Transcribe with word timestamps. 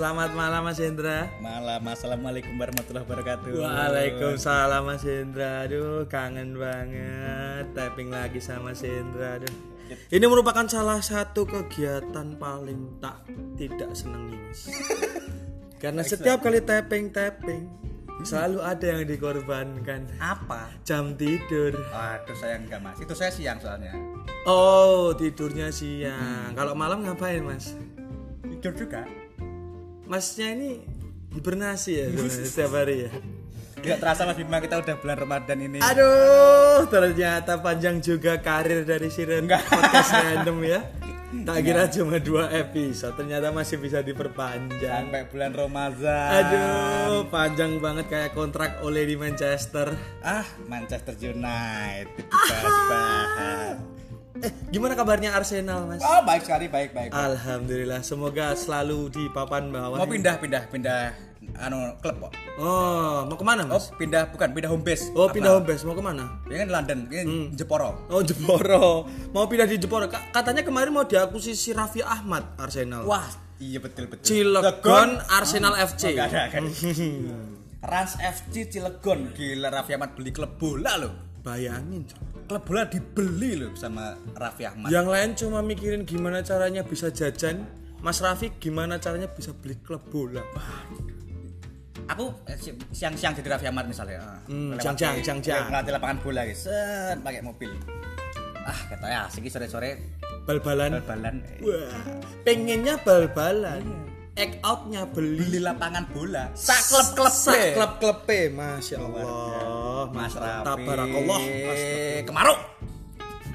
Selamat 0.00 0.32
malam 0.32 0.64
Mas 0.64 0.80
Hendra. 0.80 1.28
Malam, 1.44 1.84
assalamualaikum 1.84 2.56
warahmatullahi 2.56 3.04
wabarakatuh. 3.04 3.52
Waalaikumsalam 3.52 4.80
Mas 4.88 5.04
Hendra. 5.04 5.68
Aduh, 5.68 6.08
kangen 6.08 6.56
banget 6.56 7.68
tapping 7.76 8.08
lagi 8.08 8.40
sama 8.40 8.72
Mas 8.72 8.80
Hendra. 8.80 9.36
Aduh. 9.36 9.52
Ini 10.08 10.24
merupakan 10.24 10.64
salah 10.72 11.04
satu 11.04 11.44
kegiatan 11.44 12.32
paling 12.40 12.96
tak 12.96 13.28
tidak 13.60 13.92
seneng 13.92 14.32
Mas. 14.40 14.72
Karena 15.84 16.00
setiap 16.00 16.40
kali 16.40 16.64
tapping 16.64 17.12
tapping 17.12 17.68
selalu 18.24 18.64
ada 18.64 18.86
yang 18.96 19.04
dikorbankan. 19.04 20.16
Apa? 20.16 20.80
Jam 20.80 21.12
tidur. 21.12 21.76
Aduh 21.92 22.36
saya 22.40 22.56
enggak 22.56 22.80
mas, 22.80 22.96
itu 23.04 23.12
saya 23.12 23.28
siang 23.28 23.60
soalnya. 23.60 23.92
Oh, 24.48 25.12
tidurnya 25.12 25.68
siang. 25.68 26.56
Kalau 26.56 26.72
malam 26.72 27.04
ngapain 27.04 27.44
Mas? 27.44 27.76
Tidur 28.48 28.72
juga. 28.72 29.04
Masnya 30.10 30.58
ini 30.58 30.82
hibernasi 31.30 31.90
ya 31.94 32.06
setiap 32.50 32.74
hari 32.74 33.06
ya. 33.06 33.10
Gak 33.80 34.02
terasa 34.02 34.26
mas 34.26 34.34
Bima 34.34 34.58
kita 34.58 34.82
udah 34.82 34.98
bulan 34.98 35.16
Ramadan 35.16 35.58
ini. 35.62 35.78
Aduh, 35.78 36.84
ternyata 36.90 37.62
panjang 37.62 38.02
juga 38.02 38.36
karir 38.42 38.82
dari 38.82 39.06
Siren 39.08 39.46
podcast 39.46 40.10
random 40.10 40.58
ya. 40.66 40.82
Tak 41.30 41.62
kira 41.62 41.86
cuma 41.86 42.18
dua 42.18 42.50
episode, 42.50 43.14
ternyata 43.14 43.54
masih 43.54 43.78
bisa 43.78 44.02
diperpanjang. 44.02 45.06
Sampai 45.14 45.30
bulan 45.30 45.54
Ramadan. 45.54 46.26
Aduh, 46.42 47.30
panjang 47.30 47.78
banget 47.78 48.10
kayak 48.10 48.34
kontrak 48.34 48.82
oleh 48.82 49.06
di 49.06 49.14
Manchester. 49.14 49.94
Ah, 50.26 50.42
Manchester 50.66 51.14
United 51.22 52.10
dibahas-bahas. 52.26 53.99
Eh, 54.32 54.52
gimana 54.70 54.94
kabarnya 54.94 55.34
Arsenal, 55.34 55.84
Mas? 55.84 55.98
Oh, 56.00 56.22
baik 56.22 56.42
sekali, 56.42 56.66
baik, 56.66 56.90
baik. 56.90 57.10
Alhamdulillah, 57.10 58.00
semoga 58.00 58.54
selalu 58.54 59.10
di 59.10 59.24
papan 59.28 59.68
bawah. 59.68 59.98
Mau 59.98 60.06
pindah, 60.06 60.38
pindah, 60.38 60.70
pindah 60.70 61.10
anu 61.58 61.98
klub 61.98 62.16
kok. 62.20 62.32
Oh, 62.56 63.26
mau 63.26 63.34
ke 63.34 63.42
mana, 63.42 63.66
Oh, 63.66 63.74
Mas? 63.74 63.90
pindah 63.92 64.30
bukan 64.30 64.48
pindah 64.50 64.70
home 64.70 64.80
base. 64.80 65.10
Oh, 65.12 65.26
pindah 65.26 65.50
home 65.52 65.66
base, 65.66 65.82
mau 65.82 65.92
ke 65.92 66.00
mana? 66.00 66.38
Ini 66.46 66.56
kan 66.56 66.68
London, 66.70 66.98
ini 67.06 67.50
Jeporo. 67.52 68.06
Oh, 68.06 68.22
Jeporo. 68.22 69.04
Mau 69.28 69.44
pindah 69.44 69.66
di 69.66 69.76
Jeporo. 69.76 70.06
Ka- 70.06 70.30
Katanya 70.30 70.62
kemarin 70.62 70.90
mau 70.90 71.02
diakuisisi 71.02 71.74
Raffi 71.74 72.00
Ahmad 72.00 72.54
Arsenal. 72.56 73.02
Wah, 73.02 73.26
iya 73.58 73.76
betul 73.76 74.06
betul. 74.06 74.24
Cilegon 74.24 75.18
Arsenal 75.28 75.74
FC. 75.76 76.14
Enggak 76.14 76.28
ada 76.30 76.42
kan. 76.48 76.64
Rans 77.82 78.14
FC 78.14 78.68
Cilegon 78.70 79.32
gila 79.32 79.68
Raffi 79.68 79.92
Ahmad 79.92 80.14
beli 80.14 80.30
klub 80.30 80.54
bola 80.54 80.94
loh. 80.96 81.12
Bayangin. 81.40 82.04
Klub 82.50 82.66
bola 82.66 82.82
dibeli 82.82 83.54
loh 83.54 83.70
sama 83.78 84.18
Raffi 84.34 84.66
Ahmad. 84.66 84.90
Yang 84.90 85.06
lain 85.06 85.30
cuma 85.38 85.62
mikirin 85.62 86.02
gimana 86.02 86.42
caranya 86.42 86.82
bisa 86.82 87.06
jajan. 87.06 87.62
Mas 88.02 88.18
Rafiq 88.18 88.58
gimana 88.58 88.98
caranya 88.98 89.30
bisa 89.30 89.54
beli 89.54 89.78
klub 89.78 90.02
bola. 90.10 90.42
Aku 92.10 92.34
eh, 92.50 92.58
si- 92.58 92.74
siang-siang 92.90 93.38
jadi 93.38 93.54
Raffi 93.54 93.70
Ahmad 93.70 93.86
misalnya. 93.86 94.42
Hmm, 94.50 94.74
siang-siang, 94.82 95.22
siang-siang. 95.22 95.70
Ngelatih 95.70 95.92
lapangan 95.94 96.18
bola 96.18 96.42
guys. 96.42 96.66
Set 96.66 97.22
pakai 97.22 97.38
mobil. 97.38 97.70
Ah, 98.66 98.78
kata 98.90 99.06
ya, 99.06 99.22
segi 99.30 99.46
sore-sore 99.46 100.18
Bal-balan. 100.42 100.98
bal-balan. 100.98 101.46
Wah, 101.62 102.18
pengennya 102.42 102.98
bal-balan. 103.06 103.84
Act 104.38 104.54
outnya 104.62 105.02
beli. 105.10 105.42
Beli 105.42 105.58
lapangan 105.58 106.06
bola. 106.14 106.54
Sak 106.54 106.80
klub-klub 106.86 107.32
Sak 107.34 107.74
klub-klub 107.74 108.18
Masya 108.54 108.96
Allah. 108.98 109.24
Mas 110.14 110.34
Raffi. 110.34 110.66
Tabarakallah. 110.66 111.40
Kemaruk. 112.24 112.60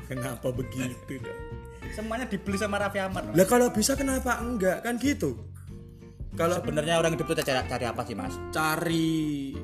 Kenapa 0.06 0.48
begitu? 0.52 1.16
Semuanya 1.96 2.28
dibeli 2.28 2.59
sama 2.59 2.78
Raffi 2.78 3.00
Ahmad. 3.00 3.31
Lah 3.31 3.48
kalau 3.48 3.72
bisa 3.72 3.96
kenapa 3.96 4.38
enggak? 4.44 4.84
Kan 4.84 5.00
gitu. 5.00 5.40
Kalau 6.35 6.59
Sebenarnya 6.59 7.00
orang 7.00 7.16
hidup 7.16 7.31
itu 7.31 7.47
cari, 7.47 7.64
cari 7.64 7.85
apa 7.88 8.02
sih, 8.03 8.12
Mas? 8.12 8.35
cari 8.52 9.56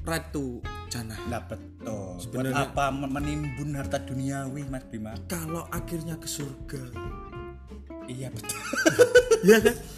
retu 0.00 0.64
jannah. 0.88 1.20
Lah 1.28 1.44
betul. 1.44 2.16
Sebenarnya- 2.16 2.72
Buat 2.72 2.72
apa 2.72 2.84
menimbun 2.88 3.76
harta 3.76 4.00
duniawi, 4.00 4.64
Mas 4.64 4.88
Bima? 4.88 5.12
Kalau 5.28 5.68
akhirnya 5.68 6.16
ke 6.16 6.24
surga. 6.24 6.80
Iya 8.08 8.32
betul. 8.32 8.56
Iya 9.44 9.58
kan? 9.60 9.76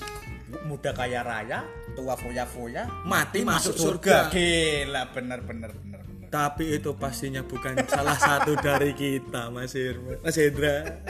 Muda 0.65 0.97
kaya 0.97 1.21
raya, 1.21 1.61
tua 1.93 2.17
foya-foya, 2.17 2.89
Mati 3.05 3.45
masuk 3.45 3.77
surga. 3.77 4.33
Gila, 4.33 5.13
bener 5.13 5.45
bener 5.45 5.71
bener 5.77 6.01
bener. 6.01 6.29
Tapi 6.29 6.77
itu 6.77 6.97
pastinya 6.97 7.45
bukan 7.45 7.77
salah 7.85 8.17
satu 8.17 8.57
dari 8.57 8.97
kita, 8.97 9.53
Mas 9.53 9.77
Irma. 9.77 10.17
Mas 10.25 10.37
Hendra. 10.37 11.05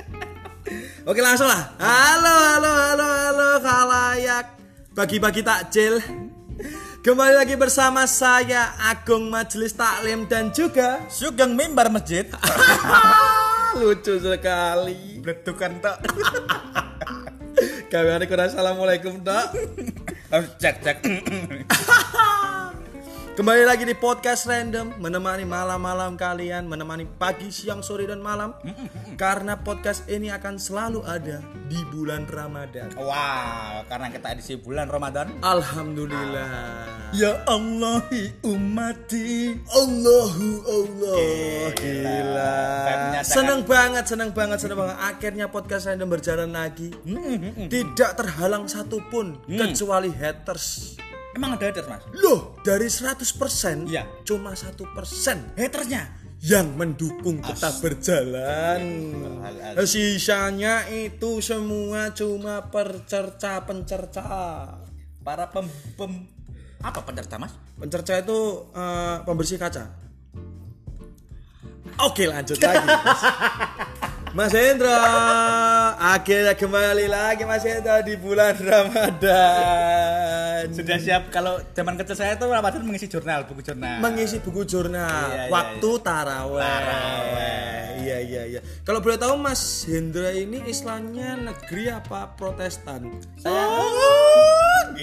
Oke 1.06 1.20
langsung 1.22 1.46
lah. 1.46 1.74
Halo, 1.78 2.34
halo, 2.34 2.70
halo, 2.70 3.08
halo, 3.08 3.48
khalayak. 3.62 4.46
Bagi-bagi 4.94 5.42
takjil. 5.46 6.02
Kembali 6.98 7.34
lagi 7.38 7.54
bersama 7.54 8.10
saya 8.10 8.74
Agung 8.90 9.30
Majelis 9.30 9.70
Taklim 9.70 10.26
dan 10.26 10.50
juga 10.50 10.98
Sugeng 11.06 11.54
mimbar 11.54 11.94
masjid. 11.94 12.26
lucu 13.78 14.18
sekali. 14.18 15.22
Bledukan 15.22 15.78
tok. 15.78 15.98
Kami 17.88 18.28
kurang 18.28 18.52
assalamualaikum 18.52 19.24
dok. 19.24 19.48
Harus 20.28 20.52
cek 20.60 20.76
cek. 20.84 20.96
Kembali 23.38 23.62
lagi 23.62 23.86
di 23.86 23.94
podcast 23.94 24.50
random 24.50 24.98
menemani 24.98 25.46
malam-malam 25.46 26.18
kalian, 26.18 26.66
menemani 26.66 27.06
pagi, 27.06 27.54
siang, 27.54 27.86
sore 27.86 28.02
dan 28.02 28.18
malam. 28.18 28.50
Karena 29.14 29.54
podcast 29.54 30.02
ini 30.10 30.26
akan 30.26 30.58
selalu 30.58 31.06
ada 31.06 31.38
di 31.70 31.78
bulan 31.86 32.26
Ramadan. 32.26 32.98
Wow, 32.98 33.86
karena 33.86 34.10
kita 34.10 34.34
edisi 34.34 34.58
bulan 34.58 34.90
Ramadan. 34.90 35.38
Alhamdulillah. 35.46 37.14
Ya 37.14 37.38
Allah 37.46 38.02
umati. 38.42 39.54
Allahu 39.70 40.48
Allah. 40.66 41.18
Gila. 41.78 43.22
Seneng 43.22 43.62
banget, 43.62 44.10
seneng 44.10 44.34
banget, 44.34 44.66
seneng 44.66 44.82
banget. 44.82 44.98
Akhirnya 44.98 45.46
podcast 45.46 45.86
random 45.86 46.10
berjalan 46.10 46.50
lagi. 46.50 46.90
Tidak 47.70 48.18
terhalang 48.18 48.66
satupun 48.66 49.38
kecuali 49.46 50.10
haters. 50.10 50.98
Emang 51.30 51.54
ada 51.54 51.64
haters, 51.64 51.86
Mas? 51.86 52.02
Loh, 52.16 52.56
dari 52.60 52.88
100% 52.88 53.84
Iya. 53.86 54.08
cuma 54.22 54.52
satu 54.52 54.88
persen 54.90 55.52
Hatersnya. 55.54 56.08
yang 56.38 56.70
mendukung 56.72 57.42
tetap 57.42 57.82
berjalan. 57.82 58.80
Al- 59.42 59.82
Sisanya 59.82 60.86
itu 60.86 61.42
semua 61.42 62.10
cuma 62.12 62.62
percerca 62.64 63.58
pencerca. 63.60 64.24
Para 65.20 65.50
pem, 65.50 65.66
pem 65.94 66.30
apa 66.78 67.02
pencerita, 67.02 67.36
Mas? 67.36 67.52
Pencerca 67.74 68.14
itu 68.16 68.38
eh, 68.70 69.16
pembersih 69.22 69.58
kaca. 69.58 69.90
Oke 72.00 72.24
lanjut 72.24 72.54
lagi. 72.56 72.86
Mas 74.30 74.54
Hendra, 74.58 74.94
akhirnya 75.98 76.54
kembali 76.54 77.10
lagi 77.10 77.42
Mas 77.42 77.66
Hendra 77.66 77.98
di 78.00 78.14
bulan 78.14 78.54
Ramadan. 78.54 80.37
Sudah 80.72 80.98
siap 80.98 81.22
kalau 81.30 81.60
zaman 81.72 81.94
kecil 82.00 82.16
saya 82.18 82.34
itu 82.34 82.46
Ramadan 82.46 82.82
mengisi 82.82 83.06
jurnal, 83.06 83.46
buku 83.46 83.60
jurnal. 83.62 83.98
mengisi 84.02 84.36
buku 84.42 84.62
jurnal 84.66 85.26
Iya, 85.28 85.46
iya, 85.46 85.52
waktu 85.52 85.90
taraweh. 86.02 86.62
Taraweh. 86.62 87.78
Iya 87.98 88.18
iya 88.22 88.42
iya. 88.56 88.60
Kalau 88.86 89.02
boleh 89.02 89.18
tahu 89.18 89.34
Mas 89.36 89.84
Hendra 89.84 90.30
ini 90.30 90.62
Islamnya 90.70 91.34
negeri 91.34 91.90
apa 91.90 92.30
Protestan? 92.38 93.10
Saya 93.42 93.74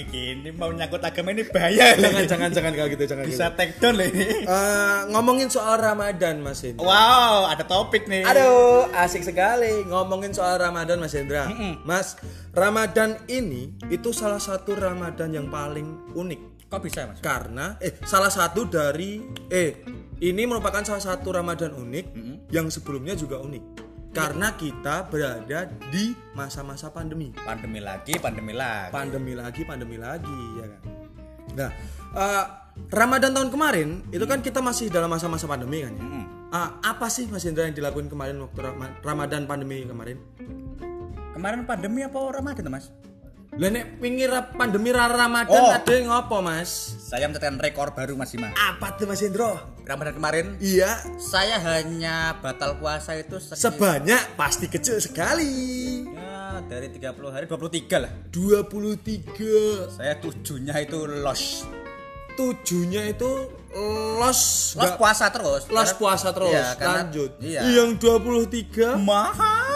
gini 0.06 0.50
mau 0.52 0.68
nyangkut 0.72 1.00
agama 1.00 1.32
ini 1.32 1.44
bahaya. 1.48 1.96
Jangan 1.96 2.24
jangan 2.28 2.50
jangan 2.52 2.72
kalau 2.76 2.88
gitu 2.92 3.04
jangan. 3.08 3.24
Bisa 3.24 3.46
gitu. 3.52 3.56
take 3.58 3.72
down 3.80 3.94
loh 3.96 4.06
ini. 4.06 4.26
Eh, 4.44 4.98
ngomongin 5.12 5.48
soal 5.48 5.80
Ramadan 5.80 6.40
Mas 6.44 6.60
Hendra. 6.62 6.84
Wow, 6.84 7.48
ada 7.48 7.64
topik 7.64 8.04
nih. 8.06 8.22
Aduh, 8.24 8.88
asik 8.92 9.24
sekali 9.24 9.84
ngomongin 9.88 10.32
soal 10.36 10.60
Ramadan 10.60 11.00
Mas 11.00 11.16
Hendra. 11.16 11.48
Mas, 11.82 12.16
Ramadan 12.52 13.20
ini 13.28 13.72
itu 13.92 14.12
salah 14.12 14.40
satu 14.40 14.76
Ramadan 14.76 15.32
yang 15.32 15.45
paling 15.48 16.12
unik 16.14 16.40
Kok 16.66 16.80
bisa, 16.82 17.06
Mas? 17.06 17.22
karena 17.22 17.78
eh 17.78 17.94
salah 18.02 18.26
satu 18.26 18.66
dari 18.66 19.22
eh 19.46 19.86
ini 20.18 20.42
merupakan 20.50 20.82
salah 20.82 20.98
satu 20.98 21.30
Ramadan 21.30 21.70
unik 21.76 22.06
yang 22.50 22.66
sebelumnya 22.72 23.14
juga 23.14 23.38
unik. 23.38 23.86
Karena 24.16 24.56
kita 24.56 25.12
berada 25.12 25.68
di 25.92 26.16
masa-masa 26.32 26.88
pandemi. 26.88 27.36
Pandemi 27.36 27.84
lagi, 27.84 28.16
pandemi 28.16 28.56
lagi. 28.56 28.88
Pandemi 28.88 29.32
lagi, 29.36 29.60
pandemi 29.68 29.96
lagi 30.00 30.40
ya 30.56 30.66
kan. 30.72 30.80
Nah, 31.52 31.70
eh, 32.16 32.44
Ramadan 32.96 33.30
tahun 33.36 33.48
kemarin 33.52 33.88
itu 34.08 34.24
kan 34.24 34.40
kita 34.40 34.64
masih 34.64 34.88
dalam 34.88 35.12
masa-masa 35.12 35.44
pandemi 35.44 35.84
kan 35.84 35.92
ya. 35.94 36.04
Ah, 36.48 36.68
apa 36.80 37.12
sih 37.12 37.28
Mas 37.28 37.44
Indra 37.44 37.68
yang 37.68 37.76
dilakukan 37.76 38.08
kemarin 38.08 38.40
waktu 38.40 38.58
Rama- 38.58 38.96
Ramadan 39.04 39.44
pandemi 39.44 39.84
kemarin? 39.84 40.16
Kemarin 41.36 41.68
pandemi 41.68 42.00
apa 42.00 42.16
Ramadan, 42.16 42.72
Mas? 42.72 42.88
Lah 43.56 43.68
nek 43.68 43.96
pinggir 43.96 44.28
ra- 44.28 44.52
pandemi 44.52 44.92
ra 44.92 45.08
Ramadan 45.08 45.56
Oh. 45.56 45.72
ada 45.72 45.88
yang 45.88 46.06
ngopo, 46.06 46.40
Mas? 46.40 46.68
Saya 47.00 47.24
mencatatkan 47.24 47.56
rekor 47.56 47.88
baru 47.90 48.12
Mas 48.12 48.28
Ima. 48.30 48.52
Apa 48.52 48.92
tuh 48.94 49.08
Mas 49.08 49.20
Indro? 49.20 49.56
Ramadan 49.82 50.12
kemarin? 50.12 50.46
Iya, 50.58 50.92
saya 51.16 51.56
hanya 51.56 52.36
batal 52.36 52.76
puasa 52.76 53.14
itu 53.14 53.38
sekitar 53.38 53.56
sebanyak 53.56 54.22
pasti 54.34 54.66
kecil 54.66 54.98
sekali. 54.98 56.04
ya, 56.04 56.60
dari 56.64 56.90
30 56.90 57.00
hari 57.30 57.46
23 57.46 57.96
lah. 57.96 58.12
23 58.28 59.88
saya 59.88 60.18
tujuhnya 60.18 60.76
itu 60.76 60.98
los. 61.06 61.64
Tujuhnya 62.34 63.08
itu 63.08 63.48
los. 64.18 64.40
Los 64.74 64.92
puasa 64.94 65.30
terus. 65.30 65.64
Los 65.66 65.90
Karena- 65.90 65.96
puasa 65.96 66.28
terus. 66.30 66.52
Iya, 66.52 66.68
karena- 66.76 66.96
lanjut. 67.00 67.30
Iya. 67.40 67.60
Yang 67.72 67.90
23 67.96 69.00
mahal 69.00 69.75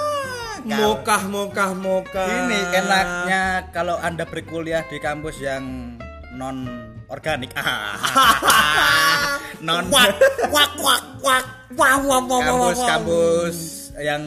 mokah 0.67 1.23
mokah 1.25 1.71
mokah. 1.73 2.29
Ini 2.47 2.59
enaknya 2.75 3.43
kalau 3.71 3.97
anda 3.97 4.25
berkuliah 4.25 4.85
di 4.85 4.97
kampus 4.97 5.39
yang 5.39 5.97
non 6.33 6.67
organik 7.07 7.51
ah. 7.57 7.99
Non 9.61 9.85
wak 9.89 10.17
wak 10.49 10.73
wak 10.79 11.03
wak. 11.21 11.45
Wah 11.71 11.97
wah 11.99 12.19
wah 12.19 12.41
wah, 12.41 12.41
kampus 12.43 12.79
kampus 12.83 13.57
yang 14.01 14.23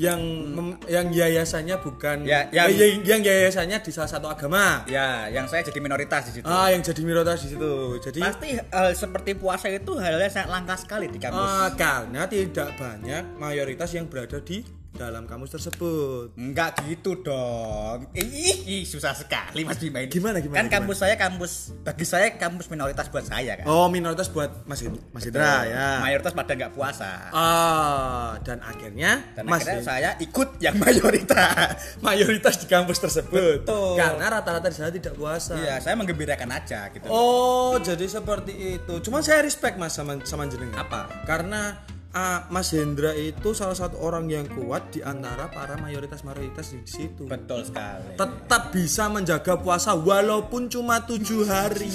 yang 0.00 0.16
mem- 0.48 0.80
yang 0.88 1.12
yayasannya 1.12 1.76
bukan 1.78 2.24
Ya, 2.24 2.48
yang- 2.48 2.72
eh, 2.72 2.96
yang, 2.96 3.04
yang 3.04 3.20
yayasannya 3.20 3.78
di 3.78 3.92
salah 3.92 4.08
satu 4.08 4.26
agama. 4.26 4.88
Ya 4.88 5.28
yang 5.28 5.44
saya 5.44 5.60
jadi 5.60 5.76
minoritas 5.78 6.32
di 6.32 6.40
situ. 6.40 6.48
Ah 6.48 6.72
yang 6.72 6.80
jadi 6.80 7.02
minoritas 7.04 7.44
di 7.44 7.52
situ. 7.52 7.72
Jadi 8.00 8.20
pasti 8.24 8.48
hal 8.56 8.96
seperti 8.96 9.36
puasa 9.36 9.68
itu 9.68 9.92
halnya 9.94 10.32
sangat 10.32 10.48
langka 10.50 10.74
sekali 10.80 11.06
di 11.06 11.20
kampus. 11.20 11.44
Ah, 11.44 11.68
karena 11.76 12.24
tidak 12.24 12.72
banyak 12.74 13.22
mayoritas 13.36 13.92
yang 13.92 14.08
berada 14.08 14.40
di 14.40 14.64
dalam 14.92 15.24
kampus 15.24 15.50
tersebut 15.52 16.34
Enggak 16.34 16.82
gitu 16.84 17.14
dong. 17.16 18.10
Ih, 18.12 18.82
susah 18.82 19.12
sekali 19.12 19.62
Mas 19.62 19.76
Bima 19.76 20.00
ini. 20.00 20.10
Gimana, 20.10 20.38
gimana, 20.38 20.58
Kan 20.58 20.68
kampus 20.68 21.00
saya 21.00 21.14
kampus 21.14 21.52
bagi 21.80 22.02
saya 22.02 22.34
kampus 22.34 22.66
minoritas 22.66 23.06
buat 23.06 23.22
saya 23.22 23.54
kan. 23.54 23.64
oh 23.64 23.86
minoritas 23.86 24.28
buat 24.28 24.50
Mas 24.64 24.82
Mas 25.10 25.24
Indra 25.24 25.64
ya 25.64 25.86
Mayoritas 26.00 26.32
pada 26.32 26.52
nggak 26.52 26.72
puasa. 26.72 27.30
ah 27.30 28.34
dan 28.40 28.60
akhirnya 28.60 29.24
Dan 29.32 29.46
Mas 29.46 29.62
akhirnya 29.62 29.82
saya 29.82 30.10
ikut 30.18 30.58
yang 30.58 30.76
mayoritas. 30.82 31.98
mayoritas 32.00 32.54
di 32.56 32.66
kampus 32.66 32.98
tersebut 33.00 33.62
Betul. 33.62 33.94
karena 33.96 34.26
rata-rata 34.30 34.66
di 34.66 34.76
sana 34.76 34.90
tidak 34.90 35.14
puasa 35.14 35.54
Iya, 35.54 35.78
saya 35.78 35.94
menggembirakan 35.94 36.50
aja 36.50 36.90
gitu. 36.90 37.06
Oh, 37.06 37.76
jadi 37.76 38.04
seperti 38.04 38.52
itu. 38.76 38.94
Cuman 39.00 39.20
saya 39.20 39.40
respect 39.40 39.76
Mas 39.76 39.92
sama 39.92 40.18
sama 40.24 40.44
jenengan. 40.44 40.82
Apa? 40.82 41.24
Karena 41.24 41.78
ah, 42.14 42.46
Mas 42.50 42.74
Hendra 42.74 43.14
itu 43.14 43.54
salah 43.54 43.76
satu 43.76 43.98
orang 44.02 44.26
yang 44.30 44.46
kuat 44.50 44.94
di 44.94 45.00
antara 45.02 45.50
para 45.50 45.78
mayoritas-mayoritas 45.78 46.74
di 46.74 46.82
situ. 46.86 47.26
Betul 47.26 47.66
sekali. 47.66 48.18
Tetap 48.18 48.62
bisa 48.74 49.06
menjaga 49.10 49.58
puasa 49.58 49.94
walaupun 49.94 50.70
cuma 50.70 51.02
tujuh 51.04 51.46
hari. 51.46 51.90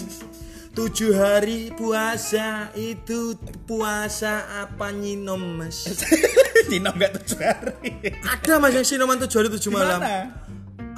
Tujuh 0.76 1.16
hari 1.16 1.72
puasa 1.72 2.68
itu 2.76 3.40
puasa 3.64 4.68
apa 4.68 4.92
nyinom 4.92 5.64
mas? 5.64 5.88
Dino 6.72 6.92
nggak 6.92 7.12
tujuh 7.24 7.40
hari. 7.40 8.12
Ada 8.20 8.60
mas 8.60 8.76
yang 8.76 8.84
sinoman 8.84 9.16
tujuh 9.24 9.38
hari 9.40 9.50
tujuh 9.56 9.72
malam. 9.72 10.04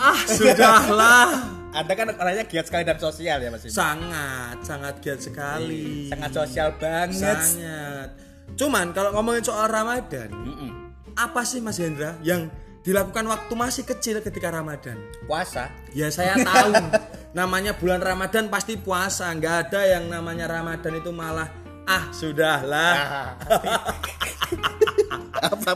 Ah 0.01 0.17
sudahlah. 0.25 1.29
Anda 1.77 1.93
kan 1.93 2.09
orangnya 2.09 2.49
giat 2.49 2.65
sekali 2.65 2.89
dan 2.89 2.97
sosial 2.97 3.37
ya 3.37 3.53
Mas. 3.53 3.69
Sangat 3.69 4.65
sangat 4.65 4.97
giat 4.97 5.21
sekali. 5.21 6.09
Sangat 6.09 6.31
sosial 6.33 6.73
banget. 6.81 7.37
Sangat. 7.37 8.26
Cuman 8.55 8.95
kalau 8.95 9.11
ngomongin 9.11 9.43
soal 9.43 9.67
Ramadan, 9.67 10.31
Mm-mm. 10.31 10.71
apa 11.17 11.43
sih 11.43 11.59
Mas 11.59 11.81
Hendra 11.81 12.15
yang 12.23 12.47
dilakukan 12.81 13.27
waktu 13.27 13.53
masih 13.53 13.83
kecil 13.83 14.23
ketika 14.23 14.47
Ramadan? 14.47 14.95
Puasa. 15.27 15.67
Ya 15.91 16.07
saya 16.07 16.39
tahu. 16.47 16.71
namanya 17.35 17.75
bulan 17.75 17.99
Ramadan 18.01 18.47
pasti 18.47 18.79
puasa, 18.79 19.29
nggak 19.29 19.69
ada 19.69 19.81
yang 19.85 20.07
namanya 20.09 20.47
Ramadan 20.47 20.95
itu 20.97 21.11
malah 21.11 21.51
ah 21.85 22.09
sudahlah. 22.09 23.35
apa 25.37 25.71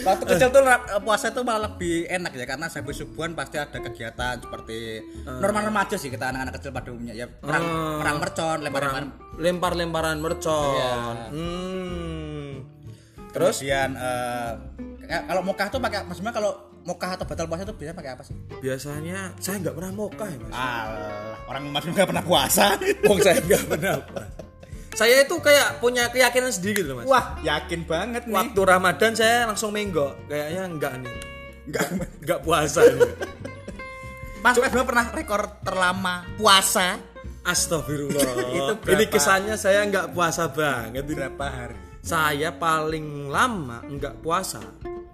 waktu 0.00 0.24
kecil 0.26 0.48
tuh 0.48 0.60
ra- 0.60 0.80
puasa 0.98 1.28
itu 1.28 1.40
malah 1.40 1.68
lebih 1.68 2.04
enak 2.06 2.32
ya 2.32 2.44
karena 2.44 2.66
habis 2.66 2.96
subuhan 2.96 3.32
pasti 3.32 3.56
ada 3.56 3.74
kegiatan 3.74 4.38
seperti 4.38 5.04
normal 5.22 5.68
remaja 5.68 5.94
sih 5.94 6.08
kita 6.08 6.28
anak-anak 6.28 6.56
kecil 6.56 6.70
pada 6.70 6.88
umumnya 6.88 7.14
ya 7.14 7.26
perang, 7.28 7.60
Ah. 7.60 7.98
perang 8.00 8.16
mercon 8.18 8.58
lempar 8.60 8.82
lempar 8.82 9.04
Lempar-lemparan 9.34 10.16
mercon. 10.18 10.72
Iya. 10.72 10.94
Hmm. 11.28 12.50
terus 13.30 13.56
kemudian 13.58 13.90
eh, 13.94 14.50
ya, 15.06 15.18
kalau 15.24 15.40
mokah 15.42 15.66
tuh 15.66 15.78
pakai 15.78 16.04
maksudnya 16.04 16.30
kalau 16.30 16.52
mokah 16.82 17.14
atau 17.14 17.24
batal 17.24 17.46
puasa 17.46 17.62
tuh 17.62 17.72
biasanya 17.72 17.94
pakai 17.94 18.12
apa 18.12 18.22
sih 18.22 18.34
Biasanya 18.58 19.18
saya 19.38 19.56
nggak 19.58 19.72
pernah 19.72 19.92
mokah 19.92 20.26
ya 20.26 20.38
Mas. 20.38 20.52
Alah, 20.52 21.34
orang 21.46 21.62
mas 21.68 21.84
nggak 21.84 22.04
pernah 22.04 22.22
puasa 22.22 22.66
Wong 23.06 23.18
saya 23.18 23.38
nggak 23.38 23.62
pernah. 23.68 23.94
Saya 24.92 25.24
itu 25.24 25.34
kayak 25.40 25.80
punya 25.80 26.12
keyakinan 26.12 26.52
sendiri 26.52 26.84
gitu 26.84 26.92
Mas. 26.92 27.08
wah 27.08 27.40
yakin 27.40 27.88
banget 27.88 28.28
nih 28.28 28.34
Waktu 28.36 28.60
Ramadan 28.60 29.12
saya 29.16 29.48
langsung 29.48 29.72
menggok. 29.72 30.12
Kayaknya 30.28 30.62
enggak 30.68 30.92
nih. 31.00 31.16
nggak 31.64 31.86
Enggak 32.20 32.40
puasa 32.44 32.80
nih. 32.84 33.00
mas 34.44 34.58
Bima 34.58 34.82
pernah 34.82 35.06
rekor 35.08 35.42
terlama 35.62 36.26
puasa 36.36 36.98
Astagfirullah. 37.42 38.30
Itu 38.58 38.74
berapa? 38.78 38.92
Ini 38.94 39.04
kesannya 39.08 39.56
saya 39.56 39.82
enggak 39.82 40.12
puasa 40.12 40.46
banget. 40.46 41.02
berapa 41.02 41.46
hari 41.46 41.76
Saya 42.02 42.50
paling 42.52 43.30
lama 43.30 43.80
enggak 43.82 44.18
puasa. 44.20 44.60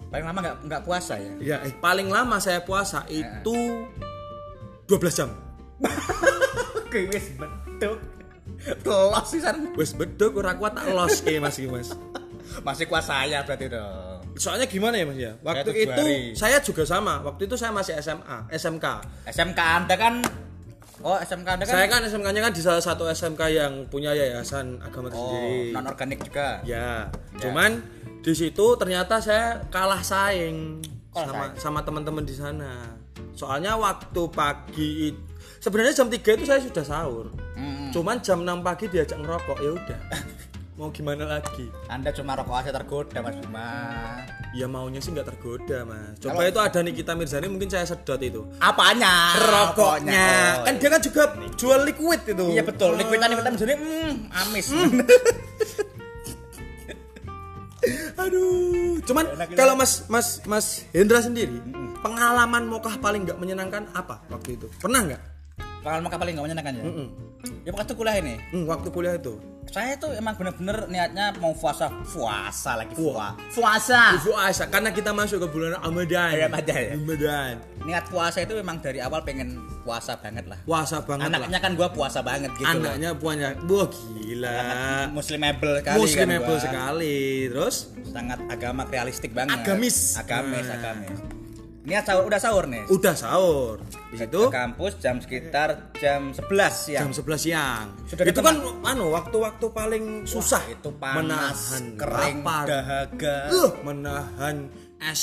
paling 0.09 0.25
lama 0.25 0.39
nggak 0.41 0.57
nggak 0.65 0.83
puasa 0.89 1.21
ya 1.21 1.33
Ya, 1.37 1.57
eh, 1.61 1.73
paling 1.77 2.09
lama 2.09 2.41
saya 2.41 2.65
puasa 2.65 3.05
itu 3.07 3.85
12 4.89 5.13
jam. 5.13 5.29
Oke, 6.81 7.13
bentuk. 7.37 8.18
Telos 8.85 9.27
sih 9.31 9.41
san. 9.41 9.71
Wes 9.79 9.95
bedok 9.95 10.43
ora 10.43 10.59
kuat 10.59 10.75
tak 10.75 10.91
los 10.91 11.23
ke 11.23 11.39
Mas 11.39 11.59
Mas. 11.63 11.95
Masih 12.67 12.91
kuat 12.91 13.05
saya 13.07 13.45
berarti 13.47 13.71
dong. 13.71 14.19
Soalnya 14.39 14.67
gimana 14.67 14.99
ya 14.99 15.05
Mas 15.07 15.19
ya? 15.19 15.33
Waktu 15.43 15.71
itu 15.75 16.03
hari. 16.03 16.35
saya 16.35 16.59
juga 16.63 16.83
sama. 16.83 17.23
Waktu 17.23 17.47
itu 17.47 17.55
saya 17.55 17.71
masih 17.71 17.99
SMA, 18.03 18.51
SMK. 18.51 18.87
SMK 19.31 19.61
Anda 19.61 19.95
kan 19.95 20.15
Oh, 20.99 21.15
SMK 21.15 21.47
Anda 21.47 21.63
kan 21.63 21.75
Saya 21.79 21.87
kan 21.87 22.03
SMK-nya 22.03 22.43
kan 22.43 22.51
di 22.51 22.59
salah 22.59 22.83
satu 22.83 23.07
SMK 23.07 23.43
yang 23.55 23.87
punya 23.87 24.11
yayasan 24.19 24.83
agama 24.83 25.07
oh, 25.07 25.11
tersendiri. 25.15 25.71
non 25.71 25.87
organik 25.87 26.19
juga. 26.27 26.59
Ya, 26.67 27.07
cuman 27.39 27.79
di 28.19 28.35
situ 28.35 28.75
ternyata 28.75 29.23
saya 29.23 29.63
kalah 29.71 30.03
saing 30.03 30.83
Kalah 31.15 31.31
sama 31.31 31.45
saing. 31.47 31.55
sama 31.63 31.81
teman-teman 31.87 32.27
di 32.27 32.35
sana. 32.35 32.99
Soalnya 33.39 33.79
waktu 33.79 34.23
pagi 34.35 35.15
sebenarnya 35.63 36.03
jam 36.03 36.11
3 36.11 36.19
itu 36.19 36.45
saya 36.51 36.59
sudah 36.67 36.83
sahur. 36.83 37.31
Mm. 37.89 37.93
Cuman 37.97 38.17
jam 38.21 38.45
6 38.45 38.61
pagi 38.61 38.85
diajak 38.93 39.19
ngerokok 39.19 39.59
ya 39.65 39.71
udah. 39.73 40.01
Mau 40.79 40.95
gimana 40.95 41.27
lagi? 41.27 41.67
Anda 41.91 42.15
cuma 42.15 42.39
rokok 42.39 42.55
aja 42.55 42.71
tergoda 42.71 43.19
Mas 43.19 43.35
Bima. 43.43 43.67
Ya 44.55 44.71
maunya 44.71 45.03
sih 45.03 45.11
nggak 45.11 45.27
tergoda, 45.27 45.83
Mas. 45.83 46.23
Coba 46.23 46.47
itu 46.47 46.61
ada 46.63 46.79
Nikita 46.87 47.19
Mirzani 47.19 47.51
mungkin 47.51 47.67
saya 47.67 47.83
sedot 47.83 48.23
itu. 48.23 48.47
Apanya? 48.63 49.35
Rokoknya. 49.43 50.63
Oh, 50.63 50.71
Kan 50.71 50.79
dia 50.79 50.89
kan 50.95 51.03
juga 51.03 51.35
jual 51.59 51.83
liquid 51.83 52.31
itu. 52.31 52.55
Iya 52.55 52.63
betul, 52.63 52.95
likuidan 52.95 53.27
likuidan 53.35 53.59
jadi 53.59 53.75
mm, 53.75 54.31
amis. 54.31 54.71
Aduh, 58.23 59.03
cuman 59.03 59.25
kalau 59.59 59.75
Mas 59.75 60.07
Mas 60.07 60.43
Mas 60.47 60.87
Hendra 60.95 61.19
sendiri, 61.19 61.59
pengalaman 62.07 62.71
mokah 62.71 63.03
paling 63.03 63.27
nggak 63.27 63.39
menyenangkan 63.43 63.91
apa 63.99 64.23
waktu 64.31 64.55
itu? 64.55 64.71
Pernah 64.79 65.11
nggak? 65.11 65.38
Pengalaman 65.81 66.03
mokah 66.05 66.19
paling 66.19 66.35
gak 66.35 66.45
menyenangkan 66.45 66.75
ya? 66.75 66.85
Ya 67.63 67.71
waktu 67.71 67.93
kuliah 67.95 68.17
ini. 68.19 68.35
Hmm, 68.51 68.65
waktu 68.67 68.89
kuliah 68.91 69.15
itu. 69.15 69.39
Saya 69.69 70.01
tuh 70.01 70.17
emang 70.17 70.33
bener-bener 70.33 70.89
niatnya 70.89 71.37
mau 71.45 71.53
puasa 71.53 71.93
puasa 72.09 72.81
lagi 72.81 72.97
puasa. 72.97 73.37
Puasa. 73.53 74.01
Puasa 74.17 74.65
karena 74.65 74.89
kita 74.89 75.13
masuk 75.13 75.45
ke 75.45 75.49
bulan 75.53 75.77
Ramadan. 75.77 76.33
Ramadan 76.35 76.79
ya? 76.81 76.91
Ramadan. 76.97 77.53
Niat 77.85 78.05
puasa 78.09 78.41
itu 78.41 78.57
emang 78.57 78.81
dari 78.81 79.05
awal 79.05 79.21
pengen 79.23 79.61
puasa 79.85 80.17
banget 80.17 80.49
lah. 80.49 80.57
Puasa 80.65 81.05
banget 81.05 81.29
lah. 81.29 81.45
Anaknya 81.45 81.61
kan 81.61 81.73
gua 81.77 81.93
puasa 81.93 82.25
banget 82.25 82.49
gitu. 82.57 82.65
Anaknya 82.65 83.13
punya 83.13 83.53
wah 83.69 83.87
gila. 83.87 84.57
Muslimable 85.13 85.85
sekali 85.85 85.97
Muslimable 86.01 86.57
kan 86.57 86.65
sekali. 86.65 87.17
Terus 87.53 87.77
Sangat 88.09 88.41
agama 88.49 88.89
realistik 88.89 89.37
banget. 89.37 89.53
Agamis. 89.53 90.17
Agamis, 90.17 90.65
Nah. 90.65 90.77
agamis. 90.81 91.19
Niat 91.85 92.05
sahur 92.09 92.25
udah 92.25 92.41
sahur 92.41 92.65
nih. 92.65 92.83
udah 92.89 93.15
sahur. 93.15 93.77
Di 94.09 94.17
situ 94.17 94.41
Ke 94.41 94.57
kampus 94.57 94.97
jam 94.99 95.21
sekitar 95.21 95.93
jam 95.95 96.33
11 96.33 96.49
siang. 96.73 97.03
jam 97.05 97.13
11 97.13 97.37
siang. 97.39 97.87
Sudah 98.09 98.25
itu 98.25 98.41
kan 98.41 98.57
anu 98.83 99.13
waktu-waktu 99.13 99.67
paling 99.69 100.05
susah 100.25 100.65
itu 100.65 100.89
panas, 100.97 101.21
menahan 101.21 101.85
kering, 101.95 102.37
lapar. 102.41 102.65
dahaga. 102.65 103.37
Uh, 103.53 103.71
menahan 103.85 104.57
es 104.99 105.23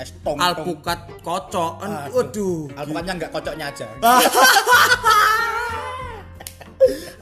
Es 0.00 0.16
tong 0.24 0.40
alpukat 0.40 1.04
kocok. 1.20 1.72
An- 1.84 2.08
Waduh. 2.08 2.72
Alpukatnya 2.72 3.12
nggak 3.20 3.30
kocoknya 3.30 3.66
aja. 3.68 3.86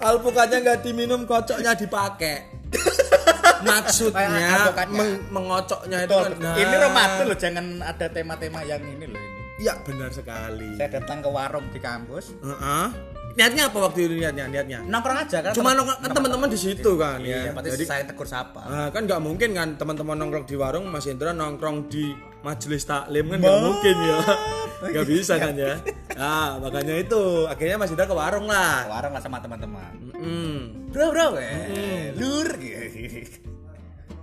Alpukatnya 0.01 0.59
nggak 0.63 0.79
diminum, 0.81 1.27
kocoknya 1.27 1.75
dipakai. 1.75 2.47
Maksudnya 3.67 4.73
meng- 4.89 5.21
mengocoknya 5.29 6.09
itu 6.09 6.15
Betul. 6.15 6.25
kan. 6.25 6.33
nah. 6.41 6.55
Ini 6.57 6.75
Ramadan 6.81 7.25
loh, 7.29 7.37
jangan 7.37 7.67
ada 7.85 8.07
tema-tema 8.09 8.61
yang 8.65 8.81
ini 8.81 9.05
loh. 9.05 9.21
Iya 9.61 9.77
benar 9.81 10.09
sekali. 10.09 10.75
Saya 10.75 10.89
datang 10.91 11.21
ke 11.21 11.29
warung 11.29 11.69
di 11.69 11.79
kampus, 11.79 12.33
Heeh. 12.41 12.89
Niatnya 13.31 13.71
apa 13.71 13.79
waktu 13.81 13.99
itu 14.03 14.15
niatnya? 14.17 14.49
Niatnya. 14.49 14.79
nongkrong 14.83 15.19
aja 15.21 15.39
kan. 15.41 15.53
Cuma 15.53 15.71
nongkrong- 15.71 16.01
kan 16.01 16.11
teman-teman 16.11 16.49
di 16.49 16.59
situ 16.59 16.91
kan 16.97 17.23
Iya, 17.23 17.47
ya. 17.47 17.63
Jadi 17.63 17.85
saya 17.85 18.03
tegur 18.03 18.27
sapa. 18.27 18.59
Nah, 18.61 18.89
kan 18.91 19.07
nggak 19.07 19.21
mungkin 19.21 19.55
kan 19.55 19.69
teman-teman 19.77 20.19
nongkrong 20.19 20.45
di 20.45 20.57
warung 20.57 20.85
Mas 20.87 21.07
Indra 21.07 21.31
nongkrong 21.31 21.87
di 21.87 22.11
majelis 22.41 22.83
taklim 22.83 23.29
kan 23.29 23.39
nggak 23.39 23.61
mungkin 23.63 23.97
ya 24.01 24.19
nggak 24.93 25.07
bisa 25.07 25.37
kan 25.37 25.53
ya 25.53 25.77
nah 26.11 26.57
makanya 26.57 26.97
itu 26.97 27.21
akhirnya 27.45 27.77
Mas 27.77 27.93
Indra 27.93 28.09
ke 28.09 28.17
warung 28.17 28.49
lah 28.49 28.89
warung 28.89 29.13
lah 29.13 29.21
sama 29.21 29.37
teman-teman 29.39 29.93
Hmm. 30.17 30.89
bro 30.89 31.13
bro 31.13 31.37
eh, 31.37 32.17
lur 32.17 32.49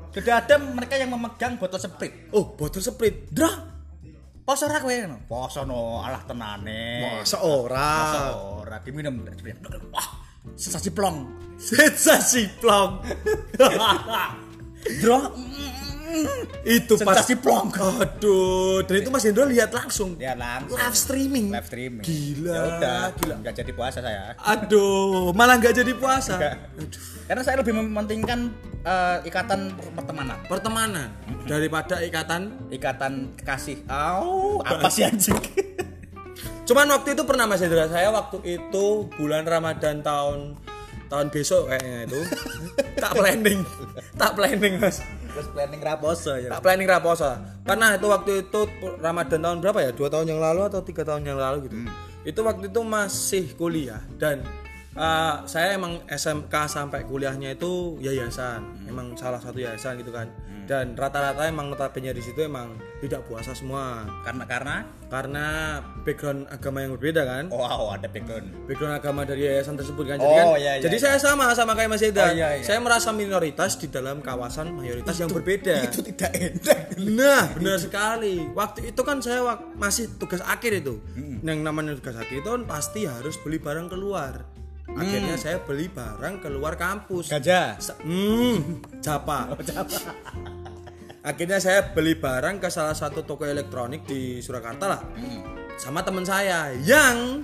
sudah 0.10 0.36
ada 0.36 0.56
mereka 0.58 0.98
yang 0.98 1.10
memegang 1.10 1.56
botol 1.56 1.78
sprit 1.78 2.34
oh 2.34 2.54
botol 2.54 2.82
sprit 2.82 3.30
Dra, 3.30 3.50
poso 4.48 4.64
ora 4.64 4.80
kowe 4.80 4.96
no? 5.04 5.18
Poso 5.28 5.68
no, 5.68 6.00
alah 6.00 6.24
tenane. 6.24 7.20
masa 7.20 7.36
Poso 7.36 7.68
ora 7.68 7.90
ora 8.56 8.78
diminum. 8.80 9.28
Wah, 9.92 10.08
sensasi 10.56 10.90
plong. 10.90 11.18
sensasi 11.60 12.48
plong 12.62 13.02
Dra, 15.02 15.20
itu 16.64 16.94
pas 17.04 17.20
sensasi 17.20 17.36
plong. 17.36 17.68
aduh 17.76 18.80
dan 18.88 18.96
itu 18.96 19.10
Mas 19.12 19.26
Indra 19.28 19.44
lihat 19.44 19.74
langsung 19.74 20.16
Ya 20.16 20.32
langsung. 20.32 20.80
live 20.80 20.96
streaming 20.96 21.52
Live 21.52 21.68
streaming. 21.68 22.06
Gila, 22.08 22.48
Ya 22.48 22.62
udah, 22.72 23.02
gila. 23.20 23.34
Enggak 23.42 23.56
jadi 23.58 23.72
puasa 23.76 24.00
saya. 24.00 24.38
aduh 24.40 25.36
malah 25.36 25.60
nggak 25.60 25.76
jadi 25.76 25.92
puasa 25.92 26.40
Enggak. 26.40 26.56
Karena 27.28 27.42
saya 27.44 27.60
lebih 27.60 27.74
mementingkan 27.76 28.40
eh, 28.88 29.18
ikatan 29.28 29.76
pertemanan. 29.92 30.38
pertemanan. 30.48 31.08
Daripada 31.44 32.00
ikatan? 32.00 32.72
Ikatan 32.72 33.36
kasih. 33.44 33.84
Au, 33.92 34.64
apa 34.64 34.88
sih 34.88 35.04
anjing? 35.04 35.36
Cuman 36.68 36.88
waktu 36.92 37.16
itu 37.16 37.24
pernah 37.24 37.48
Mas 37.48 37.64
Hendra 37.64 37.88
saya 37.88 38.12
waktu 38.12 38.44
itu 38.44 39.08
bulan 39.16 39.48
Ramadan 39.48 40.04
tahun 40.04 40.60
tahun 41.08 41.28
besok 41.32 41.72
kayaknya 41.72 42.08
itu. 42.08 42.22
Tak 42.98 43.14
planning. 43.14 43.62
Tak 44.18 44.34
planning 44.34 44.82
mas. 44.82 45.06
Terus 45.30 45.48
planning 45.54 45.78
raposo 45.86 46.34
ya. 46.34 46.50
tak 46.50 46.66
planning 46.66 46.90
raposa 46.90 47.62
karena 47.62 47.94
itu 47.94 48.10
waktu 48.10 48.32
itu 48.42 48.60
Ramadan 48.98 49.38
tahun 49.38 49.58
berapa 49.62 49.80
ya? 49.86 49.92
Dua 49.94 50.10
tahun 50.10 50.34
yang 50.34 50.42
lalu 50.42 50.66
atau 50.66 50.82
tiga 50.82 51.06
tahun 51.06 51.22
yang 51.30 51.38
lalu 51.38 51.70
gitu. 51.70 51.78
Itu 52.26 52.42
waktu 52.42 52.74
itu 52.74 52.82
masih 52.82 53.54
kuliah 53.54 54.02
dan 54.18 54.42
uh, 54.98 55.46
saya 55.46 55.78
emang 55.78 56.02
SMK 56.10 56.54
sampai 56.68 57.06
kuliahnya 57.06 57.56
itu 57.56 57.96
yayasan 58.02 58.66
emang 58.90 59.14
salah 59.16 59.40
satu 59.40 59.58
yayasan 59.58 60.02
gitu 60.02 60.12
kan 60.12 60.28
dan 60.68 61.00
rata-rata 61.00 61.48
emang 61.48 61.72
notabene 61.72 62.12
di 62.12 62.20
situ 62.20 62.44
emang 62.44 62.76
tidak 63.00 63.24
puasa 63.24 63.56
semua 63.56 64.04
Karena 64.28 64.44
karena 64.44 64.76
karena 65.08 65.46
background 66.04 66.44
agama 66.52 66.84
yang 66.84 66.92
berbeda 67.00 67.24
kan 67.24 67.48
wow, 67.48 67.96
ada 67.96 68.12
background. 68.12 68.52
background 68.68 69.00
agama 69.00 69.24
dari 69.24 69.48
yayasan 69.48 69.80
tersebut 69.80 70.04
kan. 70.04 70.20
Jadi 70.20 70.28
Oh, 70.28 70.36
kan, 70.36 70.60
iya, 70.60 70.72
iya, 70.76 70.84
jadi 70.84 70.98
iya. 71.00 71.04
saya 71.08 71.18
sama 71.24 71.56
sama 71.56 71.72
kayak 71.80 71.96
Mas 71.96 72.04
Oh, 72.04 72.12
Eda. 72.12 72.36
iya, 72.36 72.60
iya. 72.60 72.66
Saya 72.68 72.84
merasa 72.84 73.16
minoritas 73.16 73.80
di 73.80 73.88
dalam 73.88 74.20
kawasan 74.20 74.76
mayoritas 74.76 75.16
yang 75.16 75.32
berbeda. 75.32 75.88
Itu 75.88 76.04
tidak 76.04 76.36
enak. 76.36 77.00
Nah, 77.00 77.56
benar 77.56 77.80
sekali. 77.80 78.44
Waktu 78.52 78.92
itu 78.92 79.02
kan 79.08 79.24
saya 79.24 79.48
masih 79.80 80.12
tugas 80.20 80.44
akhir 80.44 80.84
itu. 80.84 81.00
Yang 81.40 81.60
namanya 81.64 81.96
tugas 81.96 82.20
akhir 82.20 82.44
itu 82.44 82.50
kan 82.52 82.68
pasti 82.68 83.08
harus 83.08 83.40
beli 83.40 83.64
barang 83.64 83.88
keluar. 83.88 84.57
Akhirnya 84.90 85.36
saya 85.36 85.58
beli 85.60 85.88
barang 85.88 86.40
keluar 86.40 86.74
kampus. 86.74 87.30
Gajah. 87.30 87.76
Sa- 87.78 88.00
Hmm, 88.00 88.80
japa. 89.06 89.52
Akhirnya 91.22 91.60
saya 91.60 91.92
beli 91.92 92.16
barang 92.16 92.58
ke 92.58 92.70
salah 92.70 92.96
satu 92.96 93.22
toko 93.22 93.44
elektronik 93.44 94.04
di 94.04 94.40
Surakarta 94.40 94.86
lah. 94.88 95.02
Sama 95.76 96.02
teman 96.02 96.24
saya 96.24 96.72
yang 96.78 97.44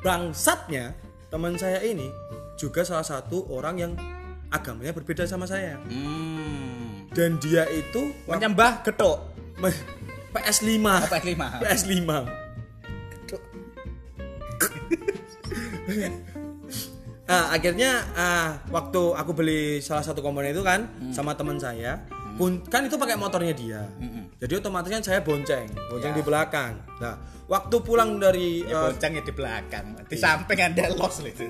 bangsatnya 0.00 0.96
teman 1.28 1.54
saya 1.54 1.82
ini 1.82 2.08
juga 2.56 2.82
salah 2.82 3.04
satu 3.04 3.44
orang 3.52 3.76
yang 3.76 3.92
agamanya 4.48 4.90
berbeda 4.90 5.28
sama 5.28 5.44
saya. 5.44 5.76
Hmm. 5.84 7.04
Dan 7.12 7.36
dia 7.36 7.68
itu 7.68 8.16
Menyembah 8.24 8.80
getuk. 8.80 9.20
me- 9.58 9.96
PS5. 10.28 10.84
Apa 10.84 11.20
S5? 11.20 11.40
PS5. 11.58 12.10
Nah, 17.28 17.52
akhirnya 17.52 18.08
ah, 18.16 18.56
waktu 18.72 19.12
aku 19.12 19.36
beli 19.36 19.84
salah 19.84 20.00
satu 20.00 20.24
komponen 20.24 20.56
itu 20.56 20.64
kan 20.64 20.88
sama 21.12 21.36
teman 21.36 21.60
saya, 21.60 22.00
pun 22.40 22.64
kan 22.64 22.88
itu 22.88 22.96
pakai 22.96 23.20
motornya 23.20 23.52
dia. 23.52 23.84
Jadi 24.40 24.52
otomatis 24.56 24.88
kan 24.88 25.04
saya 25.04 25.20
bonceng, 25.20 25.68
bonceng 25.92 26.16
di 26.16 26.24
belakang. 26.24 26.80
Nah, 27.02 27.20
waktu 27.44 27.76
pulang 27.84 28.16
dari 28.16 28.64
Ya 28.64 28.80
eh, 28.80 28.82
bonceng 28.94 29.12
ya 29.18 29.22
di 29.26 29.34
belakang. 29.36 29.84
Di 30.08 30.16
samping 30.16 30.56
ada 30.56 30.88
los 30.96 31.20
itu. 31.20 31.44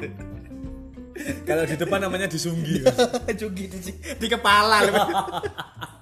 kalau 1.47 1.63
di 1.63 1.77
depan 1.79 1.99
namanya 2.03 2.27
disunggi. 2.27 2.83
Jugi 3.41 3.71
di, 3.71 3.79
di 4.19 4.27
kepala. 4.27 4.83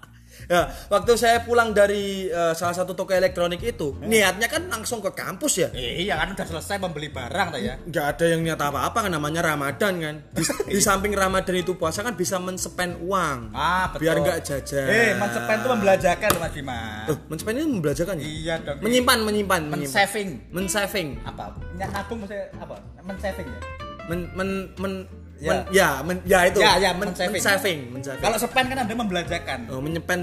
ya, 0.47 0.61
waktu 0.87 1.13
saya 1.15 1.41
pulang 1.41 1.71
dari 1.71 2.27
eh, 2.27 2.53
salah 2.53 2.73
satu 2.73 2.93
toko 2.93 3.11
elektronik 3.11 3.59
itu, 3.59 3.97
niatnya 4.01 4.47
kan 4.47 4.67
langsung 4.67 4.99
ke 4.99 5.11
kampus 5.11 5.53
ya. 5.59 5.69
iya 5.73 6.17
kan 6.17 6.33
udah 6.33 6.47
selesai 6.47 6.77
membeli 6.79 7.09
barang 7.09 7.49
tuh 7.51 7.61
ya. 7.61 7.75
nggak 7.79 8.07
ada 8.07 8.25
yang 8.27 8.41
niat 8.43 8.59
apa-apa 8.59 8.99
kan 9.03 9.11
namanya 9.11 9.41
Ramadan 9.43 9.95
kan 9.97 10.15
di, 10.31 10.43
di 10.73 10.81
samping 10.81 11.13
Ramadan 11.13 11.55
itu 11.55 11.75
puasa 11.75 12.01
kan 12.01 12.13
bisa 12.13 12.37
men-spend 12.37 13.01
uang 13.01 13.53
Ah, 13.53 13.89
betul. 13.89 14.01
biar 14.05 14.17
nggak 14.19 14.39
jajan 14.43 14.87
Eh, 14.87 15.13
mensepen 15.15 15.57
itu 15.57 15.69
membelajakan 15.69 16.29
loh 16.31 16.41
Mas 16.41 16.53
Bima. 16.53 16.81
Loh, 17.07 17.19
men-spend 17.27 17.57
ini 17.57 17.67
membelajarkan 17.71 18.15
ya 18.17 18.27
Iya 18.27 18.55
dong. 18.61 18.77
menyimpan 18.81 19.19
menyimpan 19.21 19.63
menyimpan 19.67 19.83
Men-saving. 19.83 20.31
men-saving 20.51 21.09
Apa? 21.23 21.53
Nabung 21.77 22.19
maksudnya 22.21 22.47
apa? 22.57 22.75
Men-saving 23.03 23.47
ya? 23.47 23.61
men 24.07 24.21
men 24.35 24.51
men. 24.79 24.95
Men- 25.39 25.67
ya 25.71 25.89
men 26.01 26.17
ya 26.25 26.39
itu 26.45 26.59
Ya, 26.59 26.73
ya, 26.79 26.91
men, 26.91 27.09
men-saving. 27.09 27.33
men-saving 27.35 27.79
men-saving. 27.91 28.23
Kalau 28.23 28.37
sepen 28.37 28.65
kan 28.67 28.79
Anda 28.79 28.95
membelajakan. 28.95 29.59
oh 29.69 29.81
menyepen 29.81 30.21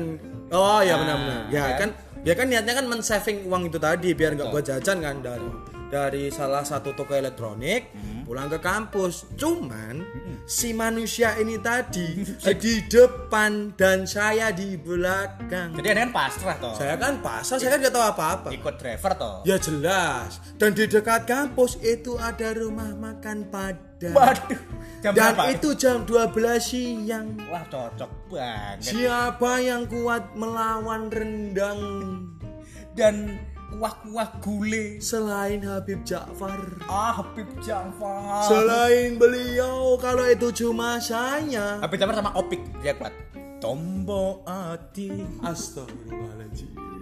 oh 0.50 0.80
ya 0.80 0.94
Ah, 0.94 0.98
benar-benar 0.98 1.42
ya 1.50 1.64
kan? 1.64 1.78
kan 1.78 1.90
ya 2.22 2.34
kan 2.34 2.46
niatnya 2.48 2.74
kan 2.74 2.86
men-saving 2.88 3.38
uang 3.46 3.64
itu 3.68 3.78
tadi 3.78 4.10
biar 4.12 4.34
nggak 4.34 4.50
buat 4.50 4.64
jajan 4.64 4.98
kan 5.00 5.16
dari 5.20 5.50
dari 5.88 6.24
salah 6.30 6.62
satu 6.62 6.92
toko 6.92 7.14
elektronik 7.14 7.90
Hmm. 7.92 8.13
Pulang 8.24 8.48
ke 8.48 8.58
kampus 8.58 9.28
cuman 9.34 10.00
si 10.44 10.72
manusia 10.72 11.36
ini 11.36 11.56
tadi 11.58 12.24
di 12.64 12.74
depan 12.84 13.76
dan 13.76 14.04
saya 14.04 14.50
di 14.50 14.76
belakang 14.76 15.76
Jadi 15.76 15.88
kan 15.94 16.10
pasrah 16.10 16.56
toh. 16.58 16.74
saya 16.74 16.96
kan 16.96 17.20
pasar 17.20 17.56
saya 17.56 17.70
kan 17.72 17.80
nggak 17.80 17.94
tahu 17.94 18.06
apa-apa 18.06 18.48
Ikut 18.50 18.76
driver 18.76 19.12
toh. 19.14 19.36
ya 19.44 19.56
jelas 19.56 20.40
dan 20.56 20.72
di 20.72 20.86
dekat 20.86 21.24
kampus 21.24 21.78
itu 21.80 22.16
ada 22.16 22.52
rumah 22.54 22.92
makan 22.94 23.48
padang 23.48 23.84
Waduh. 24.04 24.60
Jam 25.00 25.12
dan 25.12 25.32
berapa? 25.32 25.52
itu 25.52 25.70
jam 25.76 26.04
12 26.04 26.32
siang 26.60 27.28
Wah 27.46 27.64
cocok 27.68 28.12
banget. 28.28 28.96
Siapa 28.96 29.60
yang 29.60 29.84
kuat 29.86 30.32
melawan 30.34 31.08
rendang 31.08 31.80
Dan 32.92 33.36
kuah-kuah 33.74 34.30
gule. 34.38 35.02
selain 35.02 35.66
Habib 35.66 36.06
Ja'far? 36.06 36.78
Ah, 36.86 37.18
Habib 37.18 37.50
Jafar. 37.66 38.46
Selain 38.46 39.18
beliau, 39.18 39.98
kalau 39.98 40.30
itu 40.30 40.54
cuma 40.54 41.02
saya. 41.02 41.82
Habib 41.82 41.98
Jafar 41.98 42.22
sama 42.22 42.32
Opik 42.38 42.62
dia 42.86 42.94
kuat. 42.94 43.14
Tombo 43.58 44.46
ati. 44.46 45.26
Astagfirullahaladzim. 45.42 46.93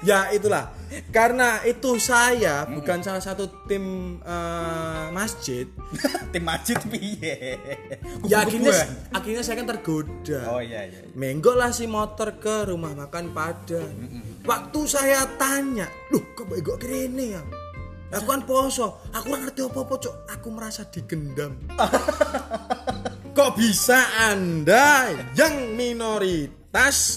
Ya 0.00 0.32
itulah, 0.32 0.72
karena 1.12 1.60
itu 1.68 2.00
saya 2.00 2.64
bukan 2.64 3.04
salah 3.04 3.20
satu 3.20 3.68
tim 3.68 4.16
eh, 4.24 5.06
masjid. 5.12 5.68
Tim 6.32 6.48
Majid 6.48 6.80
piye? 6.88 7.60
Ya 8.30 8.40
akhirnya, 8.40 8.72
akhirnya 9.12 9.42
saya 9.44 9.60
kan 9.60 9.68
tergoda. 9.68 10.48
Oh 10.48 10.64
iya 10.64 10.88
iya. 10.88 11.04
Lah 11.52 11.70
si 11.76 11.84
motor 11.84 12.40
ke 12.40 12.72
rumah 12.72 12.96
makan 12.96 13.36
Padang. 13.36 13.92
Waktu 14.48 14.80
saya 14.88 15.28
tanya, 15.36 15.86
loh 16.08 16.24
kok 16.32 16.48
menggok 16.48 16.80
kene 16.80 17.36
ya? 17.36 17.42
Aku 18.12 18.28
kan 18.28 18.44
poso, 18.44 19.00
aku 19.12 19.32
ngerti 19.32 19.60
apa-apa 19.64 19.94
cok, 19.96 20.16
aku 20.28 20.48
merasa 20.52 20.84
digendam. 20.88 21.56
kok 23.36 23.56
bisa 23.56 24.28
anda 24.28 25.08
yang 25.32 25.72
minoritas 25.72 26.61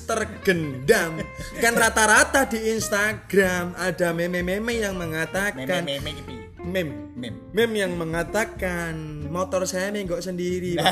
tergendam? 0.04 1.24
Kan 1.64 1.74
rata-rata 1.74 2.44
di 2.44 2.76
Instagram 2.76 3.72
ada 3.80 4.12
meme-meme 4.12 4.84
yang 4.84 5.00
mengatakan 5.00 5.88
Meme-meme 5.88 6.12
gitu. 6.12 6.32
meme 6.68 6.94
Meme. 7.16 7.38
meme 7.56 7.76
yang 7.80 7.96
mengatakan 7.96 8.92
motor 9.32 9.64
saya 9.64 9.96
menggok 9.96 10.20
sendiri. 10.20 10.76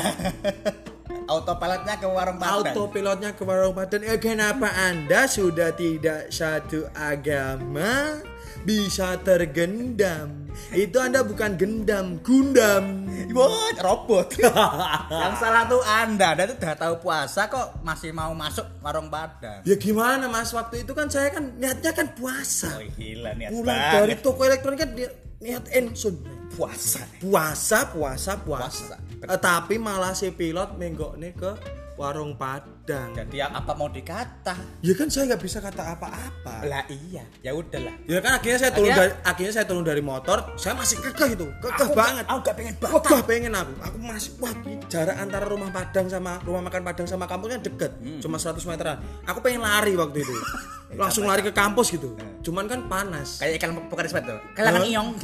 Autopilotnya 1.24 1.96
ke 1.96 2.04
warung 2.04 2.36
Padang. 2.36 2.68
autopilotnya 2.68 3.30
ke 3.32 3.42
warung 3.44 3.72
Padang. 3.72 4.04
Eh, 4.04 4.20
kenapa 4.20 4.68
Anda 4.72 5.24
sudah 5.24 5.72
tidak 5.72 6.28
satu 6.28 6.84
agama 6.92 8.20
bisa 8.64 9.16
tergendam? 9.20 10.43
Itu 10.70 10.96
Anda 10.98 11.22
bukan 11.22 11.54
gendam, 11.54 12.18
gundam. 12.22 13.06
Wah, 13.30 13.74
robot. 13.78 14.38
Yang 15.22 15.34
salah 15.38 15.66
tuh 15.66 15.82
Anda. 15.82 16.34
Anda 16.34 16.44
tuh 16.46 16.56
udah 16.56 16.74
tahu 16.74 16.94
puasa 17.00 17.46
kok 17.46 17.82
masih 17.82 18.10
mau 18.10 18.30
masuk 18.32 18.64
warung 18.80 19.10
Padang. 19.10 19.62
Ya 19.62 19.74
gimana 19.74 20.26
Mas? 20.26 20.50
Waktu 20.50 20.82
itu 20.82 20.92
kan 20.92 21.06
saya 21.06 21.30
kan 21.30 21.54
niatnya 21.56 21.90
kan 21.90 22.14
puasa. 22.14 22.78
Oh 22.78 22.86
gila 22.94 23.34
niat 23.34 23.50
Pulang 23.50 23.78
dari 23.92 24.14
banget. 24.14 24.22
toko 24.22 24.40
elektronik 24.42 24.78
kan 24.78 24.90
niat, 24.92 25.12
niat 25.38 25.64
ensun. 25.72 26.14
puasa. 26.54 27.02
Puasa, 27.18 27.90
puasa, 27.90 28.32
puasa. 28.38 28.94
Puasa. 28.94 28.96
Eh, 29.26 29.40
tapi 29.42 29.74
malah 29.74 30.14
si 30.14 30.30
pilot 30.30 30.78
menggok 30.78 31.18
nih 31.18 31.34
ke 31.34 31.50
warung 31.96 32.38
Padang. 32.38 32.73
Jadi 32.84 33.40
ya 33.40 33.48
apa 33.48 33.72
mau 33.72 33.88
dikata? 33.88 34.52
Ya 34.84 34.92
kan 34.92 35.08
saya 35.08 35.32
nggak 35.32 35.40
bisa 35.40 35.56
kata 35.56 35.96
apa-apa. 35.96 36.68
Lah 36.68 36.84
iya, 36.92 37.24
ya 37.40 37.56
udahlah. 37.56 37.96
Ya 38.04 38.20
kan 38.20 38.36
akhirnya 38.36 38.60
saya 38.60 38.72
turun 38.76 38.92
Akhirnya- 38.92 39.16
dari 39.16 39.24
akhirnya 39.24 39.52
saya 39.52 39.64
turun 39.64 39.84
dari 39.88 40.02
motor, 40.04 40.38
saya 40.54 40.76
masih 40.76 41.00
kekeh 41.00 41.32
itu, 41.32 41.48
kekeh 41.64 41.88
Aku 41.88 41.96
banget. 41.96 42.28
Aku 42.28 42.44
gak 42.44 42.56
pengen 42.60 42.74
Wah, 42.78 42.92
batal. 42.92 43.24
pengen 43.24 43.52
aku. 43.56 43.72
Aku 43.80 43.96
masih 43.98 44.30
wah 44.36 44.52
jarak 44.84 45.16
antara 45.16 45.48
rumah 45.48 45.72
Padang 45.72 46.12
sama 46.12 46.36
rumah 46.44 46.60
makan 46.60 46.84
Padang 46.84 47.08
sama 47.08 47.24
kampusnya 47.24 47.64
deket, 47.64 47.96
Hmm. 47.96 48.20
cuma 48.20 48.36
100 48.36 48.68
meteran. 48.68 49.00
Aku 49.24 49.40
pengen 49.40 49.64
lari 49.64 49.96
waktu 49.96 50.20
itu. 50.20 50.34
Langsung 51.00 51.24
lari 51.24 51.40
ke 51.40 51.56
kampus 51.56 51.88
gitu. 51.88 52.12
Cuman 52.44 52.68
kan 52.68 52.84
panas. 52.84 53.40
Kayak 53.40 53.64
sweat 54.06 54.28
tuh. 54.28 54.36
Kelangan 54.52 54.84
Hah? 54.84 54.92
iong. 54.92 55.08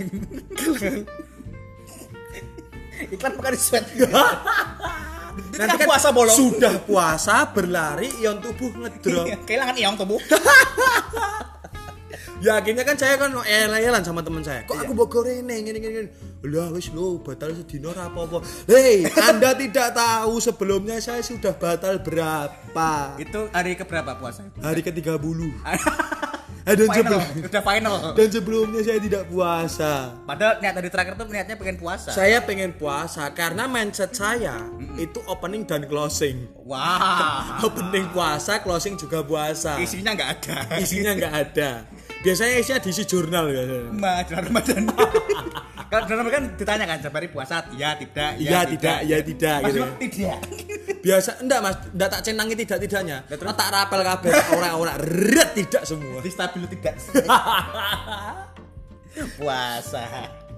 iklan 3.14 3.32
bukan 3.36 3.52
sweat. 3.52 3.84
Nanti 5.56 5.76
kan 5.80 5.86
puasa 5.86 6.08
bolong. 6.10 6.36
Sudah 6.36 6.74
puasa 6.82 7.48
berlari 7.50 8.08
ion 8.20 8.38
tubuh 8.42 8.70
ngedrop. 8.74 9.26
Kelangan 9.46 9.76
iong 9.76 9.96
tubuh. 9.98 10.20
ya 12.40 12.56
akhirnya 12.56 12.88
kan 12.88 12.96
saya 12.96 13.20
kan 13.20 13.36
elan 13.44 14.00
sama 14.00 14.24
teman 14.24 14.40
saya. 14.40 14.64
Kok 14.64 14.72
Iya. 14.72 14.82
aku 14.88 14.92
bogor 14.96 15.28
ini 15.28 15.60
gini 15.60 15.78
gini. 15.78 16.08
Lah 16.48 16.72
wis 16.72 16.88
lo 16.96 17.20
batal 17.20 17.52
sedino 17.52 17.92
ora 17.92 18.08
apa-apa. 18.08 18.40
Hei, 18.64 19.04
Anda 19.04 19.52
tidak 19.60 19.92
tahu 19.92 20.40
sebelumnya 20.40 20.96
saya 21.04 21.20
sudah 21.20 21.52
batal 21.52 22.00
berapa? 22.00 22.90
Itu 23.20 23.52
hari 23.52 23.76
keberapa 23.76 24.16
puasa? 24.16 24.48
Hari 24.56 24.80
ke-30. 26.64 26.76
Dan 26.76 26.88
final, 26.88 27.20
sebelum 27.20 27.20
udah 27.50 27.62
final. 27.64 27.96
dan 28.14 28.28
sebelumnya 28.28 28.80
saya 28.84 29.00
tidak 29.00 29.22
puasa. 29.30 29.92
Padahal 30.24 30.54
niat 30.60 30.74
dari 30.76 30.88
terakhir 30.92 31.12
tuh 31.16 31.26
niatnya 31.28 31.56
pengen 31.56 31.76
puasa. 31.80 32.10
Saya 32.12 32.38
pengen 32.44 32.70
puasa 32.76 33.24
karena 33.32 33.64
mindset 33.66 34.12
saya 34.12 34.60
itu 35.00 35.18
opening 35.26 35.64
dan 35.64 35.88
closing. 35.88 36.48
Wah. 36.68 37.58
Opening 37.66 38.12
puasa, 38.12 38.60
closing 38.60 38.94
juga 39.00 39.24
puasa. 39.24 39.80
Isinya 39.80 40.12
nggak 40.14 40.30
ada. 40.38 40.56
Isinya 40.78 41.12
nggak 41.16 41.34
ada. 41.34 41.70
Biasanya 42.20 42.54
isinya 42.60 42.78
diisi 42.84 43.04
jurnal 43.08 43.48
biasanya. 43.48 43.88
Ramadan 43.96 44.42
Ramadan. 44.50 44.82
Kalau 45.90 46.06
dalam 46.06 46.30
kan 46.30 46.42
ditanya 46.54 46.86
kan 46.86 46.96
setiap 47.02 47.18
hari 47.18 47.28
puasa, 47.34 47.66
ya 47.74 47.98
tidak, 47.98 48.38
Iya, 48.38 48.62
tidak, 48.62 48.98
ya, 49.10 49.18
tidak, 49.26 49.56
Mas 49.58 49.74
gitu. 49.74 49.82
tidak. 50.06 50.38
Biasa 51.02 51.30
enggak 51.42 51.60
Mas, 51.66 51.76
enggak 51.90 52.08
tak 52.14 52.20
cenangi 52.22 52.54
tidak-tidaknya. 52.54 53.16
Lah, 53.26 53.36
terus? 53.36 53.54
Tak 53.58 53.68
rapel 53.74 54.00
kabeh 54.06 54.30
orang-orang 54.62 54.96
ret 55.34 55.50
tidak 55.58 55.82
semua. 55.82 56.22
Di 56.22 56.30
stabil 56.30 56.62
tidak. 56.78 56.94
puasa. 59.42 60.06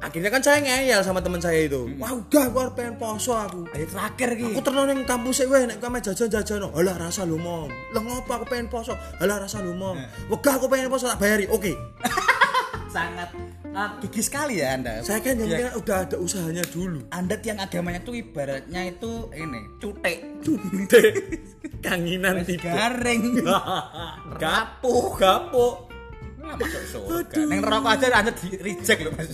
Akhirnya 0.02 0.28
kan 0.34 0.42
saya 0.44 0.58
ngeyel 0.60 1.00
sama 1.00 1.24
teman 1.24 1.40
saya 1.40 1.64
itu. 1.64 1.88
Wah, 1.96 2.12
udah 2.12 2.52
harus 2.52 2.74
pengen 2.76 3.00
poso 3.00 3.32
aku. 3.32 3.64
Hari 3.72 3.86
terakhir 3.88 4.30
ki. 4.36 4.46
Aku 4.52 4.60
terus 4.60 4.84
ning 4.84 5.00
kampus 5.08 5.34
sik 5.40 5.48
weh 5.48 5.62
nek 5.64 5.78
kame 5.80 6.02
jajan-jajan. 6.02 6.68
Alah 6.74 6.96
rasa 6.98 7.24
lu 7.24 7.38
mom. 7.40 7.72
Lah 7.94 8.02
ngopo 8.04 8.36
aku 8.36 8.44
pengen 8.50 8.68
poso? 8.68 8.98
Alah 9.22 9.46
rasa 9.46 9.64
lu 9.64 9.72
mom. 9.72 9.96
Wegah 10.28 10.58
aku 10.60 10.66
pengen 10.68 10.90
poso 10.90 11.08
tak 11.08 11.22
bayari. 11.22 11.46
Oke. 11.48 11.72
sangat 12.92 13.32
ah, 13.72 13.96
gigi 14.00 14.22
sekali 14.24 14.60
ya 14.60 14.76
Anda. 14.76 15.00
Saya 15.00 15.20
kan 15.24 15.36
yang 15.40 15.50
Ya, 15.52 15.70
udah 15.76 15.96
ada 16.08 16.16
usahanya 16.16 16.64
dulu. 16.68 17.04
Anda 17.12 17.36
tiang 17.40 17.58
agamanya 17.60 18.00
tuh 18.04 18.14
ibaratnya 18.16 18.80
itu 18.88 19.28
ini 19.36 19.60
cutek, 19.80 20.16
Deh. 20.88 21.10
Kanginan 21.82 22.44
tidak. 22.46 22.72
garing, 22.72 23.42
masuk 26.58 26.82
surga. 26.90 27.40
Neng 27.46 27.60
rokok 27.62 27.90
aja 27.96 28.06
Anda 28.12 28.32
di 28.34 28.48
reject 28.58 29.00
loh 29.04 29.12
mas. 29.14 29.32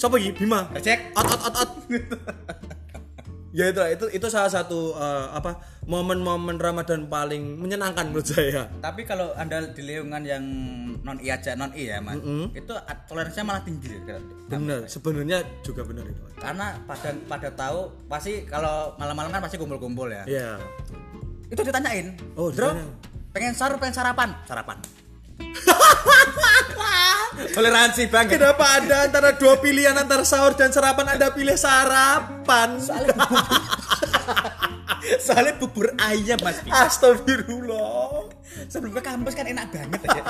Iki? 0.00 0.30
Bima. 0.40 0.66
Reject. 0.72 1.12
Ot 1.14 1.26
ot 1.28 1.40
ot 1.44 1.56
ot. 1.60 1.70
ya 3.50 3.66
itu 3.66 3.82
itu 3.82 4.06
itu 4.22 4.26
salah 4.30 4.46
satu 4.46 4.94
eh, 4.94 5.26
apa 5.34 5.58
momen-momen 5.90 6.54
Ramadan 6.54 7.10
paling 7.10 7.58
menyenangkan 7.58 8.14
menurut 8.14 8.26
saya. 8.30 8.70
Tapi 8.78 9.02
kalau 9.02 9.34
anda 9.34 9.58
di 9.74 9.82
lingkungan 9.82 10.22
yang 10.22 10.44
non 11.02 11.18
i 11.18 11.28
aja 11.34 11.58
non 11.58 11.74
i 11.74 11.90
ya 11.90 11.98
mas, 11.98 12.22
itu 12.54 12.72
toleransinya 13.10 13.44
malah 13.50 13.62
tinggi. 13.66 13.90
ya. 14.06 14.18
Bener, 14.46 14.86
sebenarnya 14.86 15.42
juga 15.66 15.82
bener 15.82 16.06
itu. 16.06 16.22
Karena 16.38 16.78
pada 16.86 17.10
pada 17.26 17.48
tahu 17.50 17.90
pasti 18.06 18.46
kalau 18.46 18.94
malam-malam 19.02 19.34
kan 19.34 19.42
pasti 19.42 19.58
kumpul-kumpul 19.58 20.06
ya. 20.06 20.22
Iya. 20.30 20.50
Itu 21.50 21.66
ditanyain. 21.66 22.14
Oh, 22.38 22.54
Bro, 22.54 22.70
pengen 23.34 23.58
sahur 23.58 23.74
pengen 23.82 23.98
sarapan? 23.98 24.30
Sarapan. 24.46 24.78
Toleransi 27.50 28.06
banget. 28.06 28.38
Kenapa 28.38 28.64
Anda 28.78 28.96
antara 29.08 29.34
dua 29.34 29.58
pilihan 29.58 29.92
antara 29.92 30.22
sahur 30.22 30.54
dan 30.54 30.70
sarapan 30.70 31.16
Anda 31.16 31.32
pilih 31.32 31.56
sarapan? 31.56 32.78
Soalnya 32.78 33.12
bubur, 33.16 33.42
soalnya 35.26 35.54
bubur 35.58 35.86
ayam 35.98 36.38
mas. 36.40 36.62
Astagfirullah. 36.62 38.30
Sebelum 38.66 38.92
ke 38.92 39.02
kampus 39.02 39.32
kan 39.32 39.46
enak 39.46 39.70
banget 39.70 40.00
aja. 40.04 40.22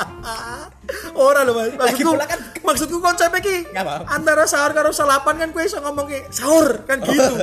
Ora 1.18 1.40
lho 1.42 1.52
Mas. 1.52 1.72
Lagi 1.72 2.00
Maksudku 2.00 2.10
pula 2.10 2.24
kan- 2.24 2.44
maksudku 2.62 2.96
konsep 3.00 3.30
iki. 3.36 3.56
Nggak 3.68 3.84
apa. 3.84 3.94
Antara 4.08 4.44
sahur 4.46 4.70
karo 4.72 4.90
salapan 4.92 5.34
kan 5.36 5.48
kowe 5.50 5.60
iso 5.60 5.80
ngomong 5.80 6.06
sahur 6.30 6.84
kan 6.84 7.00
gitu. 7.00 7.34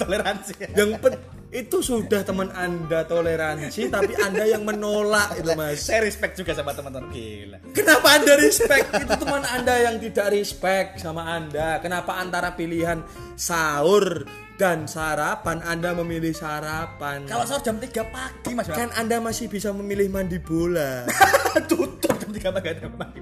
Toleransi. 0.00 0.52
yang 0.72 0.96
pen- 0.96 1.20
itu 1.54 1.78
sudah 1.78 2.26
teman 2.26 2.50
Anda 2.50 3.06
toleransi 3.06 3.86
tapi 3.86 4.18
Anda 4.18 4.50
yang 4.50 4.66
menolak 4.66 5.38
itu 5.38 5.54
Mas. 5.54 5.86
Saya 5.86 6.02
respect 6.02 6.34
juga 6.34 6.52
sama 6.58 6.74
teman-teman 6.74 7.06
gila. 7.14 7.58
Kenapa 7.70 8.18
Anda 8.18 8.34
respect? 8.34 8.86
Itu 8.90 9.14
teman 9.14 9.42
Anda 9.46 9.74
yang 9.86 9.96
tidak 10.02 10.34
respect 10.34 10.98
sama 10.98 11.22
Anda. 11.22 11.78
Kenapa 11.78 12.18
antara 12.18 12.58
pilihan 12.58 13.06
sahur 13.38 14.26
dan 14.58 14.90
sarapan 14.90 15.62
Anda 15.62 15.94
memilih 15.94 16.34
sarapan? 16.34 17.30
Kalau 17.30 17.46
sahur 17.46 17.62
jam 17.62 17.78
3 17.78 17.94
pagi 18.10 18.52
mas. 18.56 18.66
kan 18.66 18.90
Anda 18.98 19.22
masih 19.22 19.46
bisa 19.46 19.70
memilih 19.70 20.10
mandi 20.10 20.42
bola. 20.42 21.06
tutup 21.70 22.18
jam 22.26 22.58
3 22.58 22.90
pagi. 22.98 23.20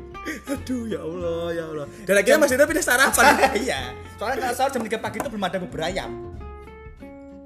Aduh 0.48 0.88
ya 0.88 1.00
Allah 1.04 1.44
ya 1.52 1.64
Allah. 1.68 1.87
Dan 2.08 2.14
akhirnya 2.16 2.40
Mas 2.40 2.52
Indra 2.56 2.64
pilih 2.64 2.84
sarapan. 2.84 3.24
Iya. 3.64 3.92
Soalnya 4.16 4.48
kalau 4.48 4.54
sahur 4.56 4.70
jam 4.72 4.82
3 4.82 4.96
pagi 4.96 5.16
itu 5.20 5.28
belum 5.28 5.44
ada 5.44 5.56
bubur 5.60 5.80
ayam. 5.84 6.34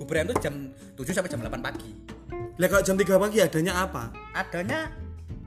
Bubur 0.08 0.24
ayam 0.24 0.32
itu 0.32 0.40
jam 0.40 0.54
7 0.96 1.12
sampai 1.12 1.28
jam 1.28 1.40
8 1.44 1.60
pagi. 1.60 1.92
Lah 2.56 2.68
kalau 2.72 2.80
jam 2.80 2.96
3 2.96 3.04
pagi 3.20 3.44
adanya 3.44 3.84
apa? 3.84 4.08
Adanya 4.32 4.88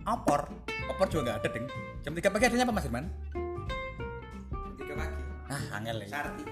opor. 0.05 0.53
Opor 0.85 1.09
juga 1.09 1.33
nggak 1.33 1.37
ada, 1.41 1.49
Deng. 1.49 1.65
Jam 2.05 2.13
3 2.13 2.29
pagi 2.29 2.45
adanya 2.45 2.69
apa 2.69 2.73
Mas 2.77 2.85
Irman? 2.85 3.09
3 3.33 4.85
pagi. 4.85 5.21
Ah, 5.49 5.81
angel 5.81 6.05
ya. 6.05 6.07
Sarti. 6.13 6.45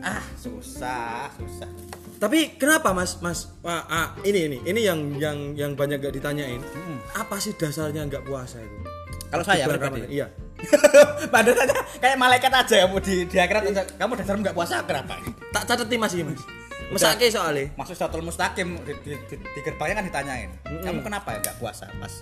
Ah, 0.00 0.24
susah, 0.32 1.28
susah. 1.36 1.68
Tapi 2.16 2.56
kenapa 2.56 2.96
Mas 2.96 3.20
Mas 3.20 3.52
ah, 3.68 3.84
ah, 3.84 4.08
ini 4.24 4.48
ini 4.48 4.58
ini 4.64 4.80
yang 4.80 5.12
yang 5.20 5.52
yang 5.52 5.76
banyak 5.76 6.00
gak 6.00 6.16
ditanyain. 6.16 6.64
Apa 7.12 7.36
sih 7.36 7.52
dasarnya 7.52 8.08
nggak 8.08 8.24
puasa 8.24 8.64
itu? 8.64 8.80
Kalau 9.28 9.44
saya 9.44 9.68
pribadi. 9.68 10.08
Iya. 10.08 10.32
Padahal 11.36 11.68
aja 11.68 11.84
kayak 12.00 12.16
malaikat 12.16 12.48
aja 12.48 12.74
ya 12.80 12.86
mau 12.88 12.96
di 12.96 13.28
di 13.28 13.36
akhirat 13.36 13.92
kamu 14.00 14.12
dasar 14.16 14.40
nggak 14.40 14.56
puasa 14.56 14.80
kenapa? 14.88 15.20
Tak 15.52 15.68
catetin 15.68 16.00
Mas 16.00 16.16
ini 16.16 16.24
Mas. 16.24 16.59
Mesake 16.90 17.30
soalnya. 17.30 17.70
Masuk 17.78 17.94
satu 17.94 18.18
mustaqim 18.18 18.74
di, 18.82 18.92
di, 19.06 19.12
di, 19.30 19.34
di 19.38 19.60
gerbangnya 19.62 20.02
kan 20.02 20.04
ditanyain. 20.10 20.50
Kamu 20.66 21.00
kenapa 21.06 21.34
ya 21.34 21.38
nggak 21.38 21.56
puasa 21.62 21.86
pas 22.02 22.12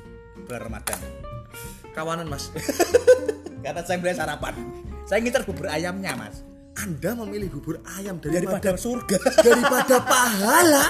bulan 0.44 0.60
Ramadan? 0.68 0.98
Kawanan 1.96 2.28
Mas. 2.28 2.52
Karena 3.64 3.80
saya 3.82 3.96
beli 3.98 4.14
sarapan. 4.14 4.54
Saya 5.08 5.24
ngincer 5.24 5.42
bubur 5.48 5.66
ayamnya, 5.72 6.14
Mas. 6.14 6.44
Anda 6.78 7.10
memilih 7.18 7.50
bubur 7.58 7.82
ayam 7.98 8.22
Daripada 8.22 8.62
daripada 8.62 8.70
surga. 8.78 9.18
daripada 9.50 9.96
pahala 9.98 10.86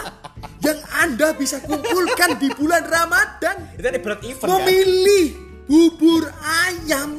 yang 0.61 0.79
Anda 1.01 1.33
bisa 1.33 1.65
kumpulkan 1.65 2.37
di 2.37 2.53
bulan 2.53 2.85
Ramadan. 2.85 3.57
Itu 3.79 3.89
berat 4.05 4.21
event 4.21 4.49
kan? 4.53 4.69
Memilih 4.69 5.27
bubur 5.65 6.29
ayam 6.45 7.17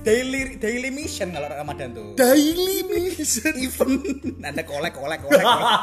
Daily 0.00 0.56
daily 0.56 0.88
mission 0.88 1.28
kalau 1.28 1.44
Ramadan 1.44 1.92
tuh. 1.92 2.16
daily 2.16 2.88
mission. 2.88 3.52
event 3.68 4.00
Anda 4.40 4.64
kolek 4.64 4.96
kolek 4.96 5.20
kolek. 5.20 5.44
kolek. 5.44 5.80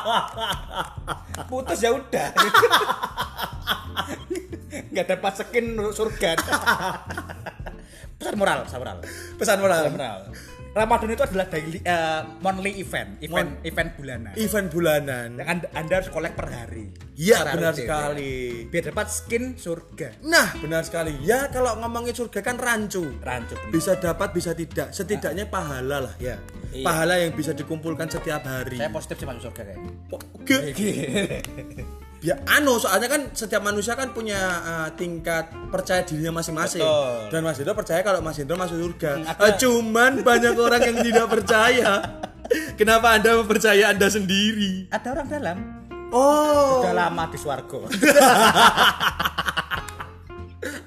Putus 1.46 1.86
ya 1.86 1.94
udah. 1.94 2.34
Nggak 4.92 5.06
dapat 5.14 5.34
skin 5.38 5.78
surga. 5.94 6.34
Pesan 8.18 8.34
moral, 8.34 8.66
pesan 8.66 8.80
moral. 8.82 8.98
Pesan 9.38 9.58
moral. 9.62 9.82
Pesan 9.86 9.94
moral. 9.94 10.20
Ramadan 10.78 11.10
itu 11.10 11.24
adalah 11.26 11.46
daily 11.50 11.80
eh, 11.82 12.22
monthly 12.46 12.72
event, 12.78 13.18
event 13.26 13.50
event 13.66 13.90
bulanan. 13.98 14.34
Event 14.38 14.68
bulanan. 14.70 15.30
Yang 15.42 15.50
anda, 15.50 15.68
anda 15.74 15.94
harus 15.98 16.10
kolek 16.14 16.38
per 16.38 16.48
hari. 16.54 16.94
Iya, 17.18 17.50
benar 17.50 17.74
rutin, 17.74 17.82
sekali. 17.82 18.34
ya. 18.38 18.70
Biar 18.70 18.84
dapat 18.94 19.08
skin 19.10 19.44
surga. 19.58 20.22
Nah, 20.22 20.54
benar 20.62 20.86
sekali. 20.86 21.18
Ya, 21.26 21.50
kalau 21.50 21.74
ngomongin 21.82 22.14
surga 22.14 22.46
kan 22.46 22.62
rancu. 22.62 23.10
Rancu. 23.26 23.58
benar. 23.58 23.74
Bisa 23.74 23.98
dapat, 23.98 24.30
bisa 24.38 24.54
tidak. 24.54 24.94
Setidaknya 24.94 25.50
pahala 25.50 26.06
lah 26.06 26.16
ya. 26.22 26.38
Iya. 26.70 26.86
Pahala 26.86 27.18
yang 27.18 27.34
bisa 27.34 27.58
dikumpulkan 27.58 28.06
setiap 28.06 28.46
hari. 28.46 28.78
Saya 28.78 28.94
positif 28.94 29.18
sih 29.18 29.26
masuk 29.26 29.50
surga 29.50 29.64
kayaknya. 29.66 29.92
Oke. 30.14 30.58
Ya 32.18 32.34
anu 32.50 32.82
soalnya 32.82 33.06
kan 33.08 33.22
setiap 33.32 33.62
manusia 33.62 33.94
kan 33.94 34.10
punya 34.10 34.42
uh, 34.66 34.90
tingkat 34.98 35.54
percaya 35.70 36.02
dirinya 36.02 36.42
masing-masing. 36.42 36.82
Betul. 36.82 37.30
Dan 37.30 37.42
Mas 37.46 37.62
Indra 37.62 37.78
percaya 37.78 38.02
kalau 38.02 38.20
Mas 38.26 38.42
Indra 38.42 38.58
masuk 38.58 38.78
surga. 38.82 39.12
Hmm, 39.22 39.38
Ah, 39.38 39.54
cuman 39.54 40.12
banyak 40.26 40.54
orang 40.66 40.82
yang 40.82 40.98
tidak 41.06 41.28
percaya. 41.30 41.92
Kenapa 42.74 43.20
Anda 43.20 43.38
mempercaya 43.38 43.94
Anda 43.94 44.08
sendiri? 44.10 44.90
Ada 44.90 45.08
orang 45.14 45.28
dalam 45.30 45.58
Oh. 46.08 46.88
Udah 46.88 46.96
lama 46.96 47.28
di 47.28 47.36
swarga. 47.36 47.84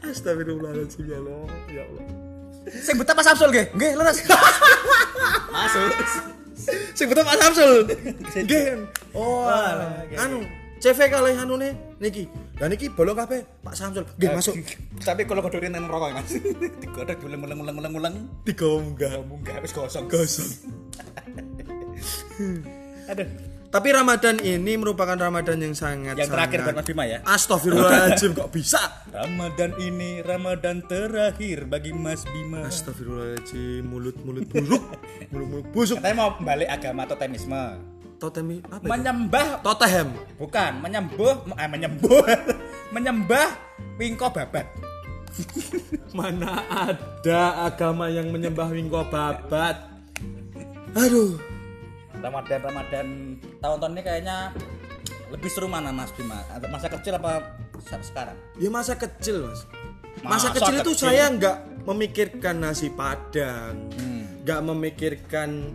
Astagfirullahaladzim 0.02 1.04
ya 1.06 1.18
Allah. 1.20 1.40
Ya 1.68 1.82
Allah. 1.84 2.04
Sing 2.70 2.94
buta 2.96 3.12
Pak 3.12 3.24
Samsul 3.24 3.48
nggih. 3.52 3.66
Nggih, 3.76 3.90
leres. 3.96 4.18
Masuk. 5.54 5.92
Sing 6.96 7.06
betul 7.06 7.22
Pak 7.22 7.36
Samsul. 7.38 7.72
Nggih. 8.34 8.88
Oh, 9.12 9.44
anu 10.16 10.40
CV 10.80 11.12
kalih 11.12 11.36
anu 11.36 11.60
nih 11.60 11.76
niki. 12.00 12.24
Lah 12.56 12.64
niki 12.72 12.88
bolong 12.88 13.12
kabeh 13.12 13.44
Pak 13.60 13.76
Samsul. 13.76 14.08
Nggih 14.16 14.32
masuk. 14.32 14.56
Tapi 15.08 15.28
kalau 15.28 15.44
kodorin 15.44 15.76
nang 15.76 15.84
rokok 15.84 16.16
Mas. 16.16 16.32
Digodhog 16.80 17.20
uleng-uleng-uleng-uleng. 17.20 18.16
Tiga 18.48 18.64
munggah. 18.64 19.20
Munggah 19.28 19.60
wis 19.60 19.76
kosong. 19.76 20.08
Gosong. 20.08 20.48
Aduh. 23.12 23.28
Tapi 23.70 23.88
Ramadan 23.94 24.42
ini 24.42 24.74
merupakan 24.74 25.14
Ramadan 25.14 25.62
yang 25.62 25.78
sangat 25.78 26.18
Yang 26.18 26.34
terakhir 26.34 26.58
buat 26.66 26.76
Mas 26.82 26.86
Bima 26.90 27.04
ya. 27.06 27.18
Astagfirullahaladzim 27.22 28.34
kok 28.34 28.50
bisa? 28.50 28.82
Ramadan 29.14 29.78
ini 29.78 30.26
Ramadan 30.26 30.82
terakhir 30.90 31.70
bagi 31.70 31.94
Mas 31.94 32.26
Bima. 32.26 32.66
Astagfirullahaladzim 32.66 33.86
mulut-mulut 33.86 34.50
buruk, 34.50 34.82
mulut-mulut 35.30 35.66
busuk. 35.70 36.02
Katanya 36.02 36.16
mau 36.18 36.34
balik 36.42 36.66
agama 36.66 37.06
totemisme. 37.06 37.78
Totemi 38.20 38.60
apa 38.68 38.84
itu? 38.84 38.90
Menyembah 38.92 39.46
Totehem. 39.64 40.08
bukan 40.36 40.72
menyembuh 40.84 41.34
eh 41.56 41.68
menyembuh 41.68 42.20
menyembah 42.94 43.48
wingko 43.96 44.28
babat. 44.28 44.68
Mana 46.18 46.60
ada 46.68 47.64
agama 47.64 48.12
yang 48.12 48.28
menyembah 48.28 48.68
wingko 48.68 49.08
babat? 49.08 49.88
Aduh, 50.92 51.40
Ramadan 52.20 52.60
Ramadan 52.60 53.06
tahun-tahun 53.62 53.92
ini 53.96 54.02
kayaknya 54.04 54.38
lebih 55.30 55.48
seru 55.48 55.70
mana 55.70 55.94
Mas 55.94 56.10
Bima? 56.12 56.42
Masa 56.68 56.90
kecil 56.90 57.14
apa 57.16 57.40
sekarang? 58.02 58.36
ya 58.58 58.68
masa 58.68 58.92
kecil 58.98 59.46
mas. 59.48 59.62
Masa 60.20 60.26
Masa 60.26 60.48
kecil 60.52 60.74
itu 60.82 60.92
kecil? 60.92 61.06
saya 61.08 61.24
nggak 61.30 61.56
memikirkan 61.86 62.56
nasi 62.60 62.90
padang, 62.92 63.88
nggak 64.44 64.60
memikirkan 64.66 65.72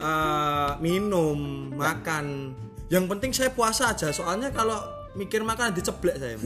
uh, 0.00 0.76
minum, 0.82 1.70
makan. 1.74 2.56
Yang 2.92 3.04
penting 3.10 3.30
saya 3.34 3.50
puasa 3.50 3.92
aja. 3.92 4.12
Soalnya 4.14 4.52
kalau 4.54 4.78
mikir 5.16 5.40
makan 5.40 5.72
diceblek 5.72 6.20
saya 6.20 6.36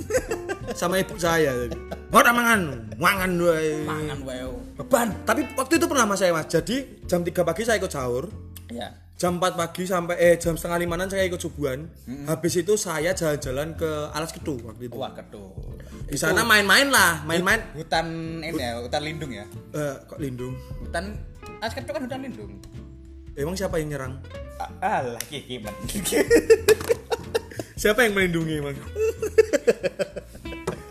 sama 0.79 1.03
ibu 1.03 1.19
saya. 1.19 1.67
Mau 2.11 2.23
mangan, 2.23 2.91
mangan 2.97 3.31
wae. 3.43 3.83
Mangan 3.83 4.19
wae. 4.23 4.47
Beban. 4.79 5.09
Tapi 5.27 5.47
waktu 5.59 5.79
itu 5.79 5.87
pernah 5.91 6.07
mas 6.07 6.23
saya 6.23 6.31
mas. 6.35 6.47
Jadi 6.47 7.07
jam 7.07 7.27
3 7.27 7.35
pagi 7.43 7.63
saya 7.67 7.79
ikut 7.83 7.91
sahur. 7.91 8.31
Ya. 8.71 8.95
Jam 9.21 9.37
4 9.37 9.53
pagi 9.53 9.85
sampai 9.85 10.17
eh 10.17 10.35
jam 10.41 10.57
setengah 10.57 10.81
limanan 10.81 11.11
saya 11.13 11.29
ikut 11.29 11.37
subuhan. 11.37 11.85
Habis 12.25 12.65
itu 12.65 12.73
saya 12.81 13.13
jalan-jalan 13.13 13.77
ke 13.77 13.91
Alas 14.17 14.33
Ketu 14.33 14.57
waktu 14.65 14.89
itu. 14.89 14.97
Wah, 14.97 15.13
ketuh. 15.13 15.53
Di 16.09 16.17
sana 16.17 16.41
main-main 16.43 16.89
lah, 16.89 17.21
main-main. 17.29 17.61
Hutan 17.77 18.41
ini 18.41 18.59
ya, 18.59 18.81
hutan 18.81 19.03
lindung 19.05 19.31
ya. 19.31 19.45
Eh, 19.77 19.95
kok 20.09 20.19
lindung? 20.19 20.57
Hutan 20.81 21.15
As 21.61 21.77
ketuh 21.77 21.93
kan 21.93 22.03
hutan 22.09 22.25
lindung. 22.25 22.57
Emang 23.39 23.55
siapa 23.55 23.79
yang 23.79 23.95
nyerang? 23.95 24.15
Alah, 24.81 25.23
kiki. 25.31 25.63
Siapa 27.81 28.05
yang 28.05 28.13
melindungi 28.13 28.61
emang? 28.61 28.77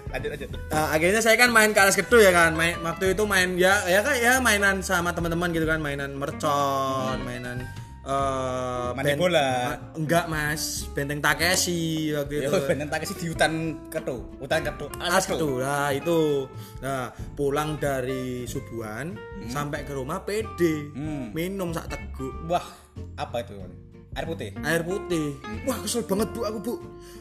lanjut 0.09 0.29
lanjut. 0.33 0.49
Ah, 0.73 0.89
akhirnya 0.97 1.21
saya 1.21 1.37
kan 1.37 1.53
main 1.53 1.69
ke 1.69 1.77
Alas 1.77 1.93
Ketu 1.93 2.17
ya 2.17 2.33
kan. 2.33 2.57
Main 2.57 2.81
waktu 2.81 3.13
itu 3.13 3.23
main 3.29 3.53
ya 3.61 3.85
ya 3.85 4.01
kan 4.01 4.15
ya 4.17 4.33
mainan 4.41 4.81
sama 4.81 5.13
teman-teman 5.13 5.53
gitu 5.53 5.69
kan, 5.69 5.77
mainan 5.77 6.17
mercon, 6.17 7.21
mainan 7.21 7.61
eh 7.99 8.89
Mandi 8.95 9.11
ben- 9.11 9.19
bola. 9.19 9.47
Ma- 9.67 9.81
enggak 9.95 10.25
mas. 10.27 10.63
Benteng 10.91 11.19
Takeshi 11.19 12.09
waktu 12.11 12.33
Ya 12.37 12.47
itu. 12.47 12.57
Bener 12.63 12.87
tak 12.87 13.03
di 13.03 13.27
hutan 13.27 13.53
ketuh, 13.87 14.21
hutan 14.39 14.59
ketuh. 14.63 14.89
Alas 14.97 15.23
Ketu. 15.23 15.59
Nah 15.59 15.91
itu. 15.91 16.47
Nah 16.79 17.09
pulang 17.35 17.75
dari 17.75 18.43
subuhan 18.43 19.13
sampai 19.47 19.83
ke 19.83 19.91
rumah 19.91 20.23
PD 20.23 20.89
Hmm. 20.91 21.31
minum 21.31 21.69
sak 21.69 21.91
teguk. 21.91 22.33
Wah, 22.47 22.63
apa 23.15 23.43
itu? 23.43 23.55
Air 24.09 24.25
putih. 24.25 24.49
air 24.65 24.81
putih. 24.81 25.37
Wah 25.63 25.77
kesel 25.79 26.01
banget 26.01 26.33
bu 26.33 26.41
aku 26.41 26.57
bu. 26.59 26.73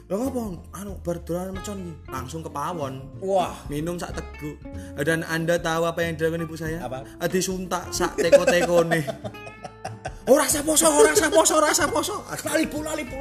Lah 0.09 0.17
ngapa? 0.17 0.41
Anu 0.73 0.97
bar 0.99 1.21
dolan 1.21 1.53
mecon 1.53 1.85
iki. 1.85 1.93
Langsung 2.09 2.41
ke 2.41 2.49
pawon. 2.49 3.05
Wah, 3.21 3.53
minum 3.69 4.01
sak 4.01 4.17
teguk. 4.17 4.57
Dan 4.97 5.21
anda 5.29 5.61
tahu 5.61 5.85
apa 5.85 6.01
yang 6.01 6.17
dilakukan 6.17 6.49
ibu 6.49 6.57
saya? 6.57 6.81
Apa? 6.81 7.05
Disuntak 7.29 7.93
sak 7.93 8.17
teko 8.17 8.41
nih 10.29 10.31
oh 10.31 10.37
rasa 10.37 10.61
poso 10.61 10.85
oh, 10.85 11.01
rasa 11.01 11.27
poso 11.33 11.55
rasa 11.57 11.85
poso 11.88 12.14
lali 12.45 12.69
bu 12.69 12.85
lali 12.85 13.03
bu 13.03 13.17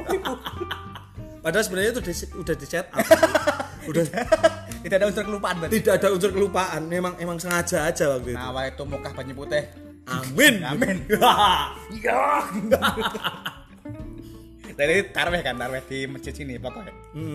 padahal 1.40 1.64
sebenarnya 1.64 1.90
itu 1.96 2.02
di- 2.04 2.32
udah 2.36 2.54
di 2.54 2.66
set 2.68 2.86
up 2.92 3.00
udah 3.88 4.04
tidak 4.84 4.96
ada 5.00 5.06
unsur 5.08 5.24
kelupaan 5.24 5.56
berarti. 5.56 5.72
tidak 5.80 5.92
ada 5.96 6.08
unsur 6.12 6.30
kelupaan 6.30 6.82
memang 6.84 7.16
emang 7.16 7.40
sengaja 7.40 7.88
aja 7.88 8.04
waktu 8.12 8.36
itu 8.36 8.38
Nah, 8.38 8.52
itu 8.68 8.82
muka 8.84 9.08
banyu 9.16 9.32
putih. 9.32 9.64
amin 10.04 10.54
Amin. 10.60 10.96
Iya. 11.88 12.20
Jadi 14.78 15.10
tarweh 15.10 15.42
kan, 15.42 15.58
tarweh 15.58 15.82
di 15.82 16.06
masjid 16.06 16.30
sini 16.30 16.54
pokoknya. 16.56 16.94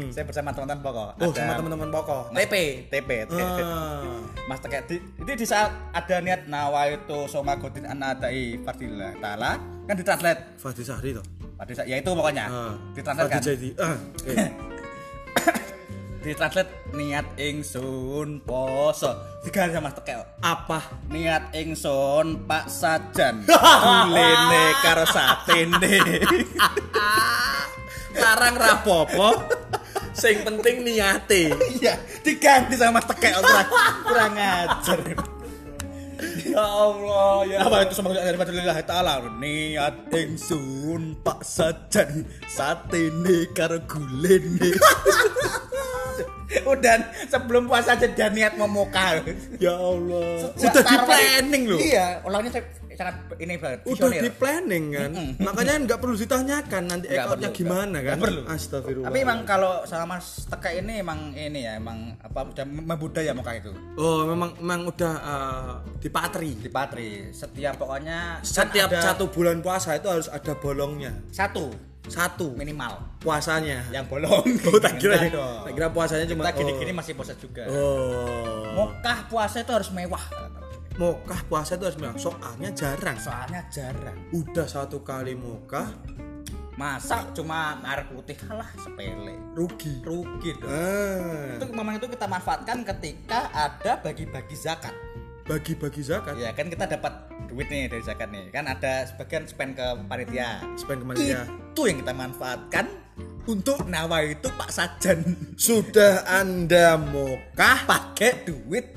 Saya 0.10 0.23
bersama 0.23 0.49
teman-teman 0.49 0.79
pokok. 0.82 1.08
oh 1.13 1.27
Ada 1.27 1.43
sama 1.43 1.53
teman-teman 1.60 1.89
pokok 1.91 2.23
Mas- 2.32 2.39
TP 2.41 2.53
TP. 2.88 3.10
Ah. 3.29 4.23
Mas 4.43 4.60
Teke, 4.60 4.79
di, 4.86 4.95
itu 4.97 5.32
di 5.36 5.43
saat 5.43 5.71
ada 5.91 6.15
niat 6.17 6.47
nawa 6.47 6.88
itu 6.89 7.27
soma 7.27 7.56
godin 7.56 7.84
anadai 7.84 8.60
fardillah 8.60 9.12
taala 9.17 9.60
kan 9.84 9.93
ditranslate 9.93 10.56
Fadli 10.56 10.84
Sahri 10.84 11.12
toh 11.12 11.23
pada 11.53 11.71
saat 11.73 11.84
ya 11.86 11.95
itu 11.95 12.08
pokoknya 12.10 12.45
Ah. 12.45 12.75
ditranslate 12.91 13.27
kan 13.29 13.41
Jadi 13.41 13.69
ah 13.77 13.95
oke. 13.95 14.34
ditranslate 16.23 16.71
niat 16.95 17.27
ingsun 17.36 18.39
poso. 18.47 19.12
Tiga 19.43 19.67
sama 19.67 19.91
Mas 19.91 19.99
Teke 19.99 20.15
apa 20.39 20.79
niat 21.12 21.51
ingsun 21.51 22.47
Pak 22.47 22.71
Sajan? 22.71 23.43
Kulene 23.83 24.65
karo 24.79 25.03
satene. 25.03 25.99
Larang 28.23 28.55
rapopo 28.55 29.36
sing 30.15 30.47
penting 30.47 30.88
niate. 30.88 31.51
Iya 31.83 31.99
diganti 32.23 32.79
sama 32.79 33.03
Mas 33.03 33.05
Teke 33.12 33.36
kurang, 33.36 33.67
kurang 34.07 34.33
ajar. 34.39 34.99
Ya 36.23 36.63
Allah, 36.63 37.43
ya 37.51 37.57
apa 37.67 37.83
itu 37.83 37.99
semoga 37.99 38.23
dari 38.23 38.39
Lillahi 38.39 38.83
Ta'ala 38.88 39.19
Niat 39.43 40.07
ingsun 40.07 41.19
Pak 41.19 41.43
Sajan. 41.43 42.23
Satene 42.47 43.51
karo 43.51 43.83
gulene 43.83 44.71
Udah 46.73 46.95
sebelum 47.29 47.65
puasa 47.65 47.95
aja 47.97 48.07
dia 48.07 48.27
niat 48.29 48.55
memuka 48.55 49.21
ya 49.57 49.73
Allah. 49.73 50.53
Sejak 50.57 50.73
udah 50.73 50.83
di 50.85 50.97
planning 51.05 51.63
loh. 51.69 51.79
Iya, 51.79 52.07
ulangnya 52.25 52.51
saya 52.59 52.63
sangat 52.93 53.15
ini 53.41 53.53
banget 53.57 53.79
udah 53.89 54.09
di 54.21 54.31
planning 54.31 54.85
kan? 54.93 55.11
Makanya 55.49 55.73
nggak 55.89 55.99
perlu 55.99 56.15
ditanyakan 56.15 56.83
nanti 56.85 57.05
ekornya 57.09 57.49
gimana 57.49 57.97
kan? 58.01 58.17
nggak 58.17 58.21
perlu. 58.21 58.41
astagfirullah. 58.47 59.07
Tapi 59.09 59.17
emang 59.21 59.39
kalau 59.43 59.73
sama 59.89 60.17
Mas 60.17 60.45
Teka 60.47 60.69
ini 60.73 60.93
emang 61.01 61.33
ini 61.33 61.65
ya, 61.65 61.77
emang 61.77 62.13
apa 62.21 62.39
udah 62.45 62.65
membudaya 62.65 63.31
muka 63.33 63.51
itu. 63.57 63.71
oh 63.97 64.25
memang 64.29 64.55
memang 64.61 64.81
udah 64.89 65.13
uh, 65.21 65.73
dipatri 65.97 66.57
Di 66.57 66.69
Patri, 66.69 67.33
setiap 67.33 67.81
pokoknya 67.81 68.43
kan 68.43 68.45
setiap 68.45 68.89
ada 68.93 69.13
satu 69.13 69.29
bulan 69.29 69.59
puasa 69.59 69.97
itu 69.97 70.07
harus 70.09 70.27
ada 70.29 70.53
bolongnya. 70.57 71.13
Satu 71.33 71.92
satu 72.03 72.51
minimal 72.51 72.99
puasanya 73.17 73.79
yang 73.87 74.03
bolong. 74.05 74.43
oh 74.67 74.75
tak 74.77 74.99
kira 74.99 75.15
tak 75.23 75.71
kira 75.71 75.87
puasanya 75.87 76.27
cuma 76.27 76.43
Kita 76.45 76.59
gini-gini 76.59 76.91
oh. 76.91 76.97
masih 76.99 77.13
puasa 77.13 77.33
juga. 77.33 77.63
oh 77.65 78.67
Mokah 78.73 79.19
puasa 79.27 79.57
itu 79.59 79.71
harus 79.71 79.89
mewah. 79.89 80.23
mokah 80.93 81.41
puasa 81.43 81.73
itu 81.73 81.83
harus 81.83 81.97
memang 81.97 82.17
soalnya 82.17 82.69
jarang 82.69 83.17
Soalnya 83.17 83.65
jarang. 83.67 84.13
udah 84.29 84.67
satu 84.67 85.01
kali 85.01 85.33
mokah 85.33 85.89
Masa 86.73 87.29
cuma 87.31 87.77
air 87.83 88.01
putih 88.07 88.33
lah 88.47 88.65
sepele. 88.75 89.37
rugi 89.53 90.01
Rugi 90.01 90.53
dong. 90.55 90.69
ah 90.69 91.53
Itu 91.55 91.65
memang 91.67 91.95
itu 91.95 92.09
kita 92.09 92.25
manfaatkan 92.25 92.81
ketika 92.83 93.49
ada 93.49 93.97
bagi-bagi 93.99 94.53
zakat. 94.53 94.93
bagi-bagi 95.43 96.01
zakat 96.01 96.33
Ya 96.35 96.49
kan 96.51 96.67
kita 96.67 96.85
dapat 96.87 97.13
duit 97.53 97.69
nih 97.69 97.85
dari 97.85 98.01
zakat 98.01 98.33
nih. 98.33 98.49
Kan 98.49 98.65
ada 98.65 99.05
sebagian 99.05 99.45
spend 99.45 99.77
ke 99.77 99.85
panitia. 100.09 100.57
spend 100.73 100.99
ke 101.01 101.05
mana 101.05 101.21
ya 101.21 101.45
Itu 101.45 101.85
yang 101.85 102.01
kita 102.01 102.13
manfaatkan 102.17 102.85
untuk 103.45 103.85
nawa 103.85 104.25
itu 104.25 104.49
Pak 104.49 104.73
Sajan 104.73 105.53
sudah 105.53 106.25
anda 106.25 106.97
mokah 106.97 107.85
pakai 107.85 108.41
duit. 108.41 108.89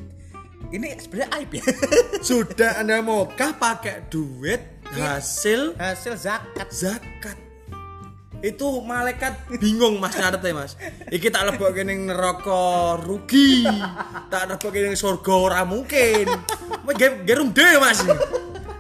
Ini 0.72 0.96
sebenarnya 0.98 1.28
aib 1.36 1.50
ya. 1.52 1.64
sudah 2.32 2.80
anda 2.80 3.04
mokah 3.04 3.52
pakai 3.60 4.08
duit 4.08 4.80
hasil 4.96 5.76
Hasil 5.76 6.16
zakat. 6.16 6.72
zakat 6.72 7.45
itu 8.46 8.66
malaikat 8.86 9.50
bingung 9.58 9.98
mas 9.98 10.14
ya 10.14 10.30
mas 10.54 10.78
iki 11.10 11.34
tak 11.34 11.50
lebok 11.50 11.74
kene 11.74 11.98
neraka 11.98 12.94
rugi 13.02 13.66
tak 14.30 14.46
lebok 14.54 14.70
kene 14.70 14.94
surga 14.94 15.32
ora 15.34 15.60
mungkin 15.66 16.30
Mas, 16.86 16.94
ge- 16.94 17.26
gerum 17.26 17.50
dhewe 17.50 17.82
mas 17.82 17.98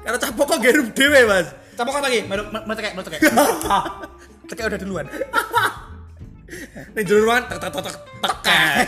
karena 0.06 0.16
cah 0.22 0.30
pokok 0.30 0.62
gerum 0.62 0.94
dhewe 0.94 1.26
mas 1.26 1.50
kan 1.76 1.84
lagi, 2.00 2.24
mau 2.24 2.72
tekek, 2.72 2.92
mau 2.96 3.04
tekek. 3.04 3.20
Udah 4.64 4.80
duluan. 4.80 5.04
Ning 6.96 7.04
jero 7.04 7.28
ruangan 7.28 7.52
tek 7.52 7.58
tek 7.60 7.70
tek 7.84 7.96
tek. 8.40 8.86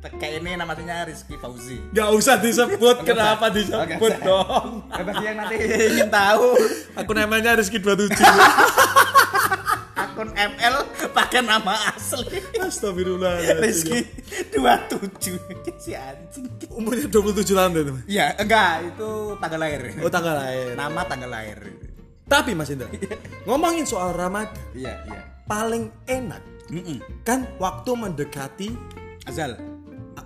Teke 0.00 0.28
ini 0.40 0.56
namanya 0.56 1.04
Rizky 1.04 1.36
Fauzi. 1.36 1.76
Gak 1.92 2.08
usah 2.14 2.40
disebut, 2.40 3.04
kenapa 3.04 3.52
disebut 3.52 4.16
dong? 4.24 4.86
Bagi 4.88 5.24
yang 5.28 5.36
nanti 5.36 5.60
ingin 5.60 6.08
tahu 6.08 6.56
Aku 6.94 7.12
namanya 7.12 7.58
Rizky 7.58 7.82
27. 7.84 8.16
Akun 10.16 10.32
ML 10.32 10.74
pakai 11.12 11.44
nama 11.44 11.76
asli 11.92 12.40
Astagfirullahaladzim. 12.56 13.60
Rizky 13.60 14.00
27 14.56 15.76
si 15.76 15.92
anjing. 15.92 16.48
Umurnya 16.72 17.04
27 17.04 17.52
tahun 17.52 17.70
teman. 17.76 18.00
Iya, 18.08 18.32
enggak, 18.40 18.96
itu 18.96 19.10
tanggal 19.36 19.60
lahir. 19.60 19.80
Oh, 20.00 20.08
tanggal 20.08 20.40
lahir. 20.40 20.72
Nama 20.72 21.00
tanggal 21.04 21.28
lahir. 21.28 21.58
Tapi 22.26 22.56
Mas 22.56 22.72
Indra, 22.72 22.88
ngomongin 23.44 23.84
soal 23.84 24.10
Ramadan, 24.10 24.56
Iya, 24.74 24.98
iya. 25.04 25.20
paling 25.46 25.92
enak 26.10 26.42
Mm-mm. 26.72 26.98
kan 27.22 27.46
waktu 27.62 27.92
mendekati 27.94 28.68
Azal. 29.22 29.54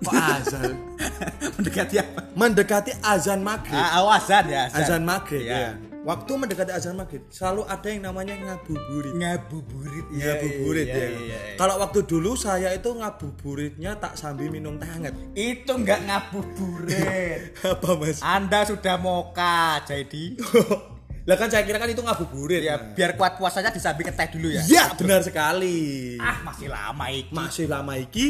kok 0.01 0.15
azan? 0.17 0.73
Mendekati 1.61 2.01
apa? 2.01 2.25
mendekati 2.33 2.91
azan 3.05 3.45
maghrib. 3.45 3.77
Ah, 3.77 4.01
oh, 4.01 4.09
azan 4.09 4.49
ya, 4.49 4.65
azan. 4.65 4.81
azan 4.81 5.01
maghrib 5.05 5.45
Iya. 5.45 5.53
ya. 5.53 5.71
Waktu 6.01 6.33
mendekati 6.33 6.73
azan 6.73 6.97
maghrib 6.97 7.29
selalu 7.29 7.61
ada 7.69 7.85
yang 7.85 8.01
namanya 8.09 8.33
ngabuburit. 8.33 9.13
Ngabuburit. 9.13 10.05
ngabuburit 10.09 10.87
Iya, 10.89 10.97
ya. 10.97 11.05
iya, 11.05 11.09
iya, 11.13 11.37
iya. 11.53 11.57
Kalau 11.61 11.77
waktu 11.77 12.09
dulu 12.09 12.33
saya 12.33 12.73
itu 12.73 12.89
ngabuburitnya 12.89 14.01
tak 14.01 14.17
sambil 14.17 14.49
minum 14.49 14.81
teh 14.81 14.89
hangat. 14.89 15.13
Itu 15.37 15.77
enggak 15.77 16.01
ngabuburit. 16.09 17.53
Apa 17.77 17.89
Mas? 18.01 18.17
Anda 18.25 18.65
sudah 18.65 18.97
moka, 18.97 19.85
jadi 19.85 20.41
lah 21.21 21.37
kan 21.37 21.53
saya 21.53 21.61
kira 21.61 21.77
kan 21.77 21.85
itu 21.85 22.01
ngabuburit. 22.01 22.65
ya 22.65 22.81
biar 22.81 23.13
kuat 23.13 23.37
puasanya 23.37 23.69
disambi 23.69 24.01
ke 24.01 24.09
teh 24.09 24.25
dulu 24.33 24.49
ya. 24.49 24.65
Ya, 24.65 24.89
benar 24.97 25.21
sekali. 25.21 26.17
Ah, 26.17 26.41
masih 26.41 26.65
lama 26.65 27.05
iki. 27.13 27.29
Masih 27.29 27.65
lama 27.69 27.93
iki 27.93 28.25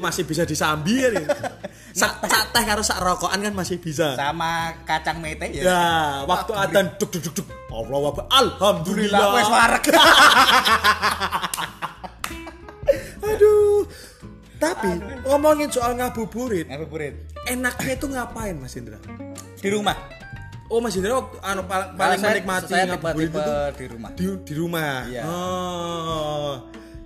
masih 0.00 0.24
bisa 0.24 0.48
disambi 0.48 1.04
ya. 1.04 1.12
Sak 1.92 2.24
sak 2.24 2.44
teh 2.56 2.64
karo 2.64 2.80
sak 2.80 2.96
rokokan 3.04 3.44
kan 3.44 3.52
masih 3.52 3.76
bisa. 3.76 4.16
Sama 4.16 4.72
kacang 4.88 5.20
mete 5.20 5.52
ya. 5.52 5.62
Ya, 5.68 5.84
waktu 6.24 6.56
adzan 6.56 6.96
duk 6.96 7.12
duk 7.12 7.28
duk 7.28 7.34
duk. 7.44 7.46
Allah 7.70 8.00
Akbar. 8.08 8.24
Alhamdulillah. 8.32 9.26
Wes 9.36 9.48
warek. 9.48 9.84
Aduh. 13.20 13.84
Tapi 14.60 14.92
ngomongin 15.24 15.72
soal 15.72 15.96
ngabuburit, 15.96 16.68
Ngabuburit. 16.68 17.16
enaknya 17.48 17.96
itu 17.96 18.06
ngapain 18.12 18.52
Mas 18.60 18.76
Indra? 18.76 19.00
Di 19.56 19.68
rumah. 19.72 19.96
Oh 20.70 20.78
Mas 20.78 20.94
Indra 20.94 21.18
waktu 21.18 21.36
anu 21.42 21.66
paling, 21.66 21.98
paling 21.98 22.20
menikmati 22.22 22.70
saya 22.70 22.84
ngabuburit 22.88 23.26
itu 23.28 23.42
di 23.74 23.86
rumah. 23.90 24.10
di 24.14 24.24
di 24.40 24.54
rumah. 24.54 24.94
Iya. 25.04 25.22
Oh. 25.26 26.52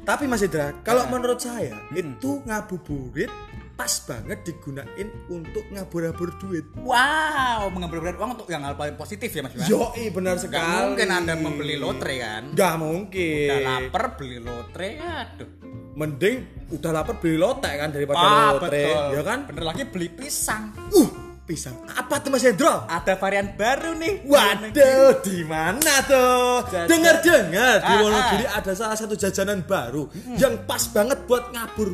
Tapi 0.05 0.29
Mas 0.29 0.45
Indra, 0.45 0.77
kalau 0.85 1.03
Nah. 1.03 1.11
menurut 1.11 1.41
saya 1.41 1.73
Hmm. 1.73 1.97
itu 1.97 2.45
ngabuburit 2.45 3.33
pas 3.75 3.91
banget 4.05 4.39
digunain 4.45 5.09
untuk 5.27 5.65
ngabur-ngabur 5.67 6.37
duit. 6.39 6.63
Wow, 6.79 7.67
mengambil 7.69 8.13
uang 8.13 8.37
untuk 8.37 8.47
yang 8.47 8.63
hal 8.63 8.77
paling 8.77 8.95
positif 8.95 9.33
ya 9.33 9.43
Mas. 9.43 9.57
Yoi 9.65 10.13
benar 10.13 10.37
sekali. 10.37 10.61
mungkin 10.93 11.09
Anda 11.11 11.35
membeli 11.35 11.75
lotre 11.75 12.21
kan? 12.21 12.53
Gak 12.53 12.75
mungkin. 12.77 13.49
Udah 13.49 13.61
lapar 13.65 14.05
beli 14.15 14.39
lotre, 14.39 14.89
aduh. 14.95 15.49
Mending 15.95 16.37
udah 16.71 16.91
lapar 16.93 17.17
beli 17.17 17.35
lotek 17.35 17.75
kan 17.75 17.89
daripada 17.89 18.19
Ah, 18.21 18.53
lotre, 18.53 18.83
betul. 18.85 19.09
ya 19.11 19.23
kan? 19.25 19.39
Bener 19.49 19.65
lagi 19.65 19.83
beli 19.87 20.09
pisang. 20.13 20.71
Uh, 20.93 21.09
pisang. 21.45 21.77
Apa 21.87 22.19
tuh 22.19 22.33
Mas 22.33 22.41
Hendro? 22.41 22.89
Ada 22.89 23.21
varian 23.21 23.53
baru 23.53 23.93
nih. 23.95 24.25
Waduh, 24.25 25.21
di 25.21 25.45
mana 25.45 25.95
tuh? 26.05 26.65
Dengar-dengar 26.89 27.75
di 27.81 27.93
Ah, 27.95 28.01
Wonogiri 28.01 28.47
ada 28.49 28.73
salah 28.73 28.97
satu 28.97 29.15
jajanan 29.15 29.61
baru 29.63 30.09
yang 30.35 30.65
pas 30.65 30.89
banget 30.89 31.21
buat 31.29 31.53
ngabur. 31.53 31.93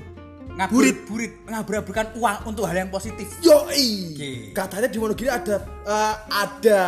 Ngaburit, 0.51 1.09
burit, 1.09 1.33
ngabur-ngaburkan 1.49 2.07
uang 2.21 2.39
untuk 2.45 2.69
hal 2.69 2.77
yang 2.77 2.93
positif. 2.93 3.27
Yoi. 3.41 4.13
Oke. 4.13 4.31
Katanya 4.53 4.89
di 4.89 4.99
Wonogiri 4.99 5.31
ada 5.31 5.57
eh, 5.83 6.15
ada 6.31 6.81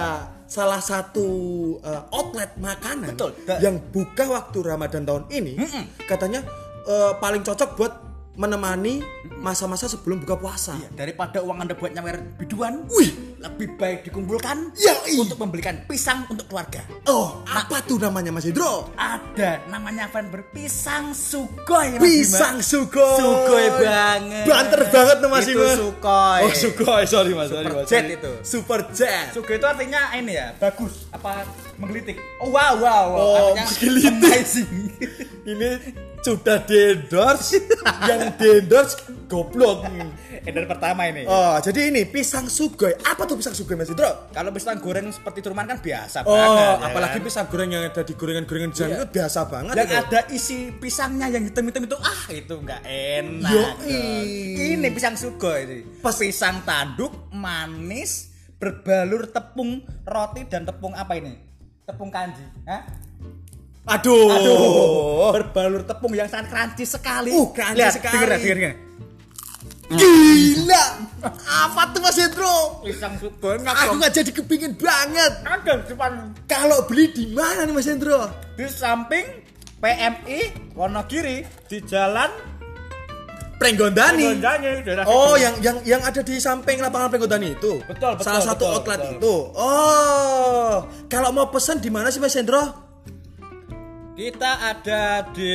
salah 0.45 0.79
satu 0.79 1.27
eh, 1.81 2.03
outlet 2.13 2.53
makanan 2.61 3.17
Betul. 3.17 3.33
Yang 3.59 3.77
buka 3.89 4.25
waktu 4.29 4.59
Ramadan 4.61 5.03
tahun 5.03 5.25
ini. 5.33 5.57
Katanya 6.05 6.45
eh, 6.85 7.13
paling 7.17 7.43
cocok 7.43 7.71
buat 7.75 7.93
menemani 8.33 9.05
masa-masa 9.39 9.85
sebelum 9.85 10.25
buka 10.25 10.41
puasa. 10.41 10.73
Iya, 10.81 10.89
daripada 10.97 11.45
uang 11.45 11.59
Anda 11.61 11.77
buat 11.77 11.93
nyawer 11.93 12.41
biduan, 12.41 12.89
Wih, 12.89 13.37
lebih 13.37 13.77
baik 13.77 14.09
dikumpulkan 14.09 14.73
Yoi. 14.73 15.21
untuk 15.21 15.37
membelikan 15.37 15.85
pisang 15.85 16.25
untuk 16.33 16.49
keluarga. 16.49 16.81
oh, 17.13 17.45
apa 17.45 17.85
tuh 17.85 18.01
namanya 18.01 18.33
Mas 18.33 18.49
Hendro? 18.49 18.89
Ada 18.97 19.61
namanya 19.69 20.09
fan 20.09 20.33
berpisang 20.33 21.13
sugoi 21.13 21.99
Mas 21.99 22.01
Pisang 22.01 22.57
sugoi. 22.65 23.21
Sugoi 23.21 23.67
banget. 23.85 24.45
Banter 24.49 24.83
banget 24.89 25.17
tuh 25.21 25.29
Mas 25.29 25.45
Itu 25.45 25.61
sugoi. 25.77 26.41
Oh, 26.41 26.53
sugoi, 26.57 27.03
sorry 27.05 27.33
Mas. 27.37 27.53
sorry, 27.53 27.69
Super 27.69 27.85
Mas. 27.85 27.89
jet 27.93 28.07
itu. 28.09 28.33
Super 28.41 28.81
jet. 28.97 29.27
Sugoi 29.37 29.61
itu 29.61 29.67
artinya 29.69 30.09
ini 30.17 30.33
ya, 30.33 30.57
bagus 30.57 31.05
apa 31.13 31.45
menggelitik. 31.77 32.17
Oh 32.41 32.49
wow 32.49 32.81
wow, 32.81 33.05
wow. 33.13 33.21
Oh, 33.21 33.37
artinya 33.53 33.69
menggelitik. 33.69 34.69
Ini 35.43 35.69
sudah 36.23 36.63
di-endorse, 36.63 37.59
yang 38.07 38.35
di-endorse 38.35 38.95
goblok. 39.27 39.83
Ender 40.43 40.65
pertama 40.65 41.07
ini. 41.07 41.23
Oh, 41.23 41.59
jadi 41.59 41.89
ini 41.89 42.03
pisang 42.05 42.47
sugoi. 42.47 42.95
Apa 42.97 43.23
tuh 43.25 43.35
pisang 43.35 43.53
sugoi 43.53 43.75
Mas 43.75 43.87
Indro? 43.87 44.31
Kalau 44.31 44.51
pisang 44.51 44.79
goreng 44.79 45.07
seperti 45.09 45.39
Turman 45.39 45.65
kan 45.65 45.79
biasa 45.79 46.23
Oh, 46.23 46.31
banget. 46.31 46.59
ya 46.59 46.71
apalagi 46.85 47.19
kan? 47.19 47.23
pisang 47.23 47.47
goreng 47.47 47.71
yang 47.71 47.83
ada 47.85 48.03
di 48.03 48.13
gorengan-gorengan 48.13 48.71
di 48.71 48.77
sana 48.77 48.89
Iya. 48.89 48.97
itu 48.97 49.07
biasa 49.13 49.39
banget 49.45 49.75
yang 49.77 49.87
itu. 49.89 49.99
ada 50.01 50.21
isi 50.29 50.57
pisangnya 50.73 51.27
yang 51.29 51.43
hitam-hitam 51.43 51.83
itu 51.85 51.97
ah 51.97 52.23
itu 52.29 52.55
nggak 52.57 52.81
enak. 52.83 53.53
Yoi. 53.83 53.99
Ini 54.79 54.89
pisang 54.91 55.15
sugo 55.15 55.51
ini. 55.53 55.83
Pas- 55.99 56.15
pisang 56.15 56.63
tanduk 56.63 57.11
manis 57.31 58.31
berbalur 58.57 59.27
tepung 59.27 59.79
roti 60.03 60.47
dan 60.47 60.63
tepung 60.63 60.93
apa 60.93 61.15
ini? 61.15 61.35
Tepung 61.83 62.11
kanji. 62.11 62.47
Hah? 62.63 62.83
Aduh. 63.83 64.31
Aduh, 64.31 64.59
berbalur 65.35 65.83
tepung 65.83 66.15
yang 66.15 66.31
sangat 66.31 66.55
crunchy 66.55 66.87
sekali. 66.87 67.35
Uh, 67.35 67.51
crunchy 67.51 67.83
Lihat, 67.83 67.99
sekali. 67.99 68.15
Denger, 68.15 68.29
ya, 68.31 68.39
denger, 68.39 68.57
denger. 68.57 68.75
Gila. 69.93 70.85
Apa 71.45 71.93
tuh 71.93 72.01
Mas 72.01 72.17
Indro? 72.17 72.81
Pisang 72.81 73.15
sugo 73.21 73.53
Aku 73.61 73.93
nggak 73.99 74.13
jadi 74.15 74.31
kepingin 74.33 74.73
banget. 74.75 75.33
ada 75.45 75.85
depan 75.85 76.33
Kalau 76.49 76.89
beli 76.89 77.13
di 77.13 77.29
mana 77.29 77.69
nih 77.69 77.75
Mas 77.75 77.87
Indro? 77.87 78.25
di 78.53 78.69
samping 78.69 79.25
PMI 79.81 80.73
Wonogiri 80.73 81.45
di 81.69 81.79
jalan 81.85 82.31
Prenggondani. 83.61 84.35
Gondani 84.35 84.83
daerah 84.83 85.05
Oh, 85.07 85.39
yang 85.39 85.55
yang 85.63 85.79
yang 85.87 86.03
ada 86.03 86.19
di 86.19 86.35
samping 86.37 86.83
lapangan 86.83 87.15
Penggodani 87.15 87.55
itu. 87.55 87.79
Betul, 87.87 88.19
betul, 88.19 88.25
Salah 88.27 88.43
satu 88.43 88.65
betul, 88.67 88.75
outlet 88.75 88.99
betul. 88.99 89.15
itu. 89.21 89.35
Oh, 89.55 90.75
kalau 91.07 91.31
mau 91.31 91.47
pesen 91.47 91.79
di 91.79 91.87
mana 91.87 92.11
sih 92.11 92.19
Mas 92.19 92.35
Hendro? 92.35 92.82
Kita 94.23 94.55
ada 94.71 95.27
di 95.35 95.51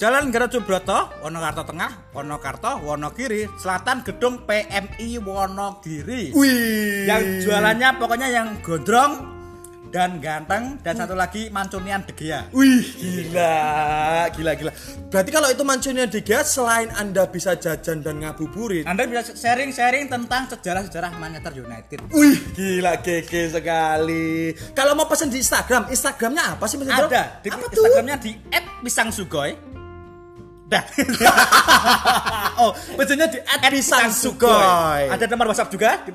Jalan 0.00 0.32
Gara 0.32 0.48
Subroto, 0.48 1.20
Wonokarto 1.20 1.68
Tengah, 1.68 2.16
Wonokarto, 2.16 2.80
Wonogiri, 2.80 3.44
Selatan 3.60 4.00
Gedung 4.00 4.48
PMI 4.48 5.20
Wonogiri. 5.20 6.32
Wih. 6.32 7.04
Yang 7.04 7.44
jualannya 7.44 7.92
pokoknya 8.00 8.32
yang 8.32 8.56
gondrong 8.64 9.37
dan 9.88 10.20
ganteng 10.20 10.76
dan 10.84 10.94
satu 11.00 11.16
lagi 11.16 11.48
Mancunian 11.48 12.04
Degea. 12.04 12.52
Wih, 12.52 12.84
gila, 13.00 14.28
gila, 14.36 14.52
gila. 14.56 14.72
Berarti 15.08 15.30
kalau 15.32 15.48
itu 15.48 15.64
mancunnya 15.64 16.04
digas, 16.04 16.52
selain 16.52 16.92
Anda 16.92 17.24
bisa 17.24 17.56
jajan 17.56 18.04
dan 18.04 18.20
ngabuburit, 18.20 18.84
Anda 18.84 19.08
bisa 19.08 19.32
sharing-sharing 19.32 20.12
tentang 20.12 20.52
sejarah-sejarah 20.52 21.16
Manchester 21.16 21.52
United. 21.56 21.98
wih, 22.12 22.36
gila 22.52 23.00
keke 23.00 23.48
sekali. 23.48 24.52
Kalau 24.76 24.92
mau 24.92 25.08
pesen 25.08 25.32
di 25.32 25.40
Instagram, 25.40 25.88
Instagramnya 25.88 26.60
apa 26.60 26.64
sih 26.68 26.76
Mas? 26.76 26.92
Ada 26.92 27.40
di 27.40 27.48
apa 27.48 27.64
tuh? 27.72 27.80
Instagramnya 27.80 28.16
di 28.20 28.30
@pisangsugoi. 28.84 29.52
Dah. 30.68 30.84
Oh, 32.58 32.74
pesennya 32.98 33.30
di 33.30 33.38
@pisangsugoi. 33.38 35.08
Ada 35.14 35.30
nomor 35.30 35.54
WhatsApp 35.54 35.70
juga 35.70 36.02
di, 36.02 36.10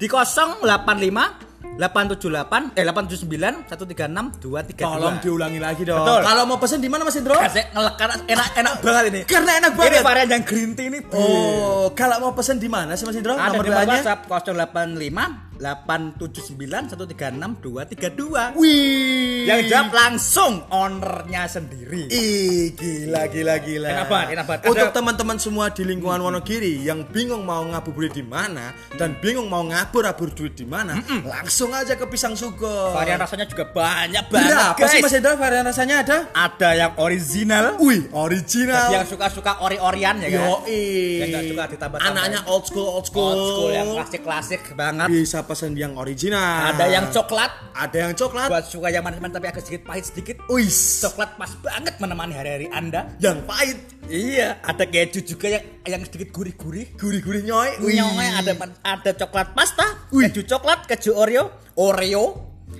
di 0.00 0.06
085 0.08 1.51
878 1.80 2.76
eh 2.76 2.84
879 2.84 3.64
136 3.70 4.44
232. 4.44 4.76
Tolong 4.76 5.16
diulangi 5.24 5.60
lagi 5.60 5.82
dong. 5.88 6.04
Betul. 6.04 6.20
Kalau 6.20 6.42
mau 6.44 6.58
pesen 6.60 6.78
di 6.84 6.88
mana 6.92 7.02
Mas 7.08 7.16
Hendro? 7.16 7.36
Kasih 7.40 7.64
ngelek 7.72 7.94
karena 7.96 8.14
enak 8.28 8.48
enak 8.60 8.74
banget 8.84 9.04
ini. 9.08 9.20
Karena 9.24 9.50
enak 9.56 9.72
Ini 9.72 9.78
banget. 9.80 10.02
varian 10.04 10.28
yang 10.28 10.44
green 10.44 10.70
tea 10.76 10.86
ini. 10.92 10.98
Oh, 11.16 11.88
kalau 11.96 12.16
mau 12.20 12.32
pesen 12.36 12.60
di 12.60 12.68
mana 12.68 12.92
sih 12.92 13.08
Mas 13.08 13.16
Indro? 13.16 13.34
Ada 13.34 13.56
Nomor 13.56 13.64
di? 13.64 13.72
WhatsApp 13.72 14.20
085 14.28 15.51
879 15.62 16.90
136 16.90 17.62
232. 17.62 18.58
Wih. 18.58 19.46
Yang 19.46 19.60
jawab 19.70 19.90
langsung 19.94 20.52
ownernya 20.68 21.46
sendiri. 21.46 22.10
Ih, 22.10 22.74
gila 22.74 23.30
gila 23.30 23.54
gila. 23.62 23.88
Enak 23.94 24.06
banget. 24.10 24.42
Untuk 24.66 24.90
Ada- 24.90 24.96
teman-teman 24.98 25.38
semua 25.38 25.70
di 25.70 25.86
lingkungan 25.86 26.18
Wonogiri 26.18 26.82
yang 26.82 27.06
bingung 27.06 27.46
mau 27.46 27.62
ngabuburit 27.62 28.10
di 28.10 28.26
mana 28.26 28.74
dan 28.98 29.14
bingung 29.22 29.46
mau 29.46 29.62
ngabur-abur 29.62 30.34
duit 30.34 30.58
di 30.58 30.66
mana, 30.66 30.98
langsung 31.22 31.70
aja 31.70 31.94
ke 31.94 32.04
Pisang 32.10 32.34
Sugo. 32.34 32.90
Varian 32.90 33.20
rasanya 33.20 33.46
juga 33.46 33.68
banyak 33.68 34.26
banget, 34.28 34.56
Berapa 34.56 34.90
sih. 34.90 35.00
Mas 35.02 35.12
Hendra 35.14 35.38
varian 35.38 35.62
rasanya 35.62 35.96
ada? 36.02 36.18
Ada 36.32 36.70
yang 36.74 36.92
original, 36.98 37.64
Wih, 37.78 38.08
original. 38.10 38.90
yang 38.90 39.06
suka-suka 39.06 39.62
ori-orian 39.62 40.18
ya 40.18 40.28
kan. 40.32 40.66
Yang 40.66 41.54
suka 41.54 41.64
ditambah-tambahin. 41.70 42.16
Anaknya 42.18 42.40
old 42.48 42.64
school, 42.66 42.88
old 42.88 43.06
school. 43.06 43.30
Old 43.32 43.44
school 43.46 43.70
yang 43.70 43.88
klasik-klasik 43.92 44.62
banget. 44.74 45.06
Bisa 45.12 45.44
pesen 45.52 45.76
yang 45.76 46.00
original. 46.00 46.72
Ada 46.72 46.88
yang 46.88 47.06
coklat, 47.12 47.52
Ada 47.76 47.96
yang 48.08 48.12
coklat. 48.16 48.48
buat 48.48 48.64
suka 48.64 48.88
yang 48.88 49.04
manis-manis 49.04 49.36
tapi 49.36 49.46
agak 49.52 49.62
sedikit 49.68 49.82
pahit 49.84 50.04
sedikit. 50.08 50.36
Wis. 50.48 51.04
Coklat 51.04 51.36
pas 51.36 51.52
banget 51.60 51.94
menemani 52.00 52.32
hari-hari 52.32 52.66
Anda. 52.72 53.12
Yang 53.20 53.38
pahit. 53.44 53.78
Iya, 54.08 54.64
ada 54.64 54.84
keju 54.88 55.20
juga 55.20 55.46
yang 55.52 55.64
yang 55.84 56.02
sedikit 56.08 56.32
gurih-gurih. 56.32 56.96
Gurih-gurih 56.96 57.44
nyoy. 57.44 57.70
Nyonya 57.84 58.40
ada 58.40 58.52
ada 58.80 59.10
coklat 59.12 59.52
pasta, 59.52 60.08
Wih. 60.08 60.32
keju 60.32 60.48
coklat, 60.48 60.88
keju 60.88 61.12
Oreo, 61.12 61.52
Oreo, 61.76 62.24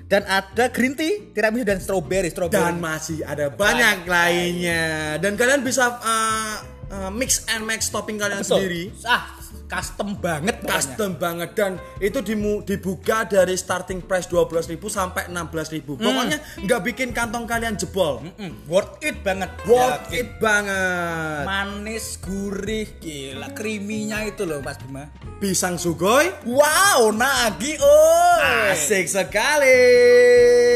dan 0.09 0.25
ada 0.25 0.73
green 0.73 0.97
tea, 0.97 1.33
tiramisu 1.37 1.65
dan 1.69 1.79
strawberry, 1.79 2.33
strawberry. 2.33 2.73
Dan 2.73 2.81
masih 2.81 3.21
ada 3.21 3.53
banyak 3.53 4.09
lainnya. 4.09 5.17
Dan 5.21 5.37
kalian 5.37 5.61
bisa 5.61 6.01
uh, 6.01 6.57
uh, 6.89 7.11
mix 7.13 7.45
and 7.53 7.65
match 7.69 7.89
topping 7.93 8.17
kalian 8.17 8.41
Betul. 8.41 8.61
sendiri. 8.61 8.85
Ah, 9.05 9.42
custom 9.73 10.21
banget 10.21 10.61
pokoknya. 10.61 10.77
Custom 10.77 11.11
banget 11.17 11.51
dan 11.57 11.73
itu 11.97 12.19
dimu, 12.21 12.61
dibuka 12.63 13.25
dari 13.25 13.57
starting 13.57 14.05
price 14.05 14.29
12.000 14.29 14.77
sampai 14.77 15.33
16.000. 15.33 15.97
Pokoknya 15.97 16.39
nggak 16.61 16.81
bikin 16.93 17.09
kantong 17.17 17.49
kalian 17.49 17.81
jebol. 17.81 18.21
Mm, 18.37 18.69
worth 18.69 19.01
it 19.01 19.25
banget. 19.25 19.49
Worth 19.65 20.13
Yakin. 20.13 20.21
it 20.21 20.31
banget. 20.37 21.45
Manis, 21.49 22.07
gurih, 22.21 22.89
gila, 23.01 23.49
creamy-nya 23.57 24.29
itu 24.29 24.45
loh 24.45 24.61
Mas 24.61 24.77
Bima. 24.85 25.09
Pisang 25.41 25.75
sugoi 25.75 26.31
Wow, 26.47 27.11
nagi 27.11 27.75
oh. 27.81 28.71
asik 28.71 29.09
sekali. 29.09 30.72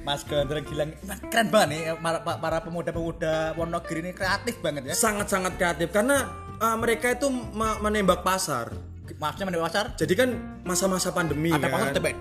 Mas 0.00 0.22
Gandra 0.22 0.60
gila, 0.60 0.84
keren 1.24 1.48
banget 1.48 1.68
nih 1.68 1.80
para, 1.96 2.18
para 2.20 2.58
pemuda-pemuda 2.60 3.34
Wonogiri 3.54 4.00
ini 4.00 4.10
kreatif 4.10 4.58
banget 4.58 4.82
ya. 4.86 4.94
Sangat-sangat 4.94 5.54
kreatif 5.54 5.88
karena 5.88 6.28
uh, 6.56 6.76
mereka 6.76 7.10
itu 7.10 7.26
me- 7.28 7.78
menembak 7.80 8.20
pasar. 8.20 8.70
Maksudnya 9.14 9.46
menembak 9.46 9.68
pasar, 9.68 9.86
Jadi 9.94 10.12
kan 10.12 10.28
masa-masa 10.62 11.10
pandemi 11.10 11.48
ada 11.48 11.60
kan. 11.62 11.72
pasar 11.72 11.88
tebak. 11.92 12.14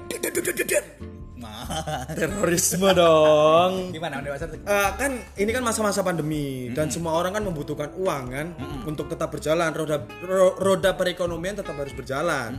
Nah, 1.35 1.67
Terorisme 2.09 2.91
dong. 2.93 3.71
gimana 3.95 4.17
menembak 4.17 4.35
pasar? 4.37 4.47
Eh, 4.53 4.89
kan 4.93 5.11
ini 5.35 5.49
kan 5.49 5.59
masa-masa 5.61 5.99
pandemi 5.99 6.45
dan 6.69 6.87
semua 6.87 7.13
orang 7.13 7.33
kan 7.33 7.43
membutuhkan 7.43 7.89
uang 7.93 8.23
kan 8.29 8.47
untuk 8.83 9.07
tetap 9.07 9.27
berjalan 9.29 9.71
roda 9.71 9.97
ro- 10.21 10.55
roda 10.55 10.91
perekonomian 10.93 11.55
tetap 11.55 11.75
harus 11.75 11.91
berjalan 11.91 12.55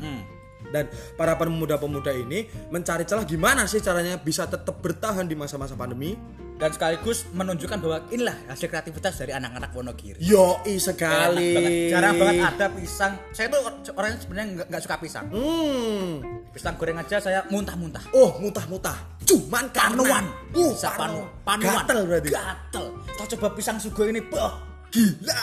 dan 0.74 0.90
para 1.14 1.38
pemuda-pemuda 1.38 2.10
ini 2.10 2.50
mencari 2.68 3.06
celah 3.06 3.22
gimana 3.22 3.62
sih 3.64 3.78
caranya 3.78 4.18
bisa 4.18 4.50
tetap 4.50 4.82
bertahan 4.82 5.22
di 5.24 5.38
masa-masa 5.38 5.78
pandemi 5.78 6.18
Dan 6.54 6.70
sekaligus 6.70 7.26
menunjukkan 7.34 7.82
bahwa 7.82 7.98
inilah 8.14 8.46
hasil 8.46 8.70
kreativitas 8.70 9.18
dari 9.18 9.34
anak-anak 9.34 9.74
Wonogiri. 9.74 10.22
yoi 10.22 10.78
Enak 10.78 10.86
sekali 10.86 11.50
banget. 11.50 11.90
Jarang 11.90 12.14
banget 12.14 12.34
ada 12.46 12.66
pisang. 12.70 13.12
Saya 13.34 13.46
tuh 13.50 13.58
orangnya 13.90 14.18
sebenarnya 14.22 14.46
nggak 14.70 14.82
suka 14.86 14.96
pisang. 15.02 15.26
hmm 15.34 16.22
Pisang 16.54 16.78
goreng 16.78 16.94
aja 16.94 17.18
saya 17.18 17.42
muntah-muntah. 17.50 18.06
oh 18.14 18.38
muntah-muntah 18.38 18.94
cuman 19.26 19.66
Panuan. 19.74 20.24
karena 20.30 20.54
uh 20.54 20.70
Bisa 20.70 20.94
panu 20.94 21.26
panu. 21.42 21.62
Panuan. 21.66 21.74
gatel 21.82 21.98
berarti 22.06 22.30
Gatel. 22.30 22.84
Kita 23.02 23.24
coba 23.34 23.48
pisang 23.58 23.76
sugo 23.82 24.06
ini, 24.06 24.22
bah. 24.22 24.73
Gila, 24.94 25.42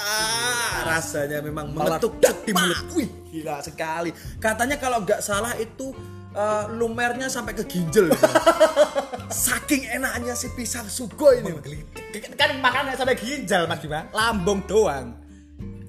rasanya 0.87 1.43
memang 1.43 1.75
mengetuk 1.75 2.23
di 2.47 2.55
mulut. 2.55 2.87
Wih, 2.95 3.09
gila 3.27 3.59
sekali. 3.59 4.15
Katanya 4.39 4.79
kalau 4.79 5.03
nggak 5.03 5.19
salah 5.19 5.59
itu 5.59 5.91
eh, 6.31 6.65
lumernya 6.71 7.27
sampai 7.27 7.51
ke 7.51 7.67
ginjal. 7.67 8.07
Saking 9.27 9.91
enaknya 9.91 10.39
si 10.39 10.47
pisang 10.55 10.87
sugo 10.87 11.35
ini. 11.35 11.51
Kan 12.39 12.63
makannya 12.63 12.95
sampai 12.95 13.19
ginjal 13.19 13.67
Mas 13.67 13.83
Bima. 13.83 14.07
Lambung 14.15 14.63
doang. 14.63 15.20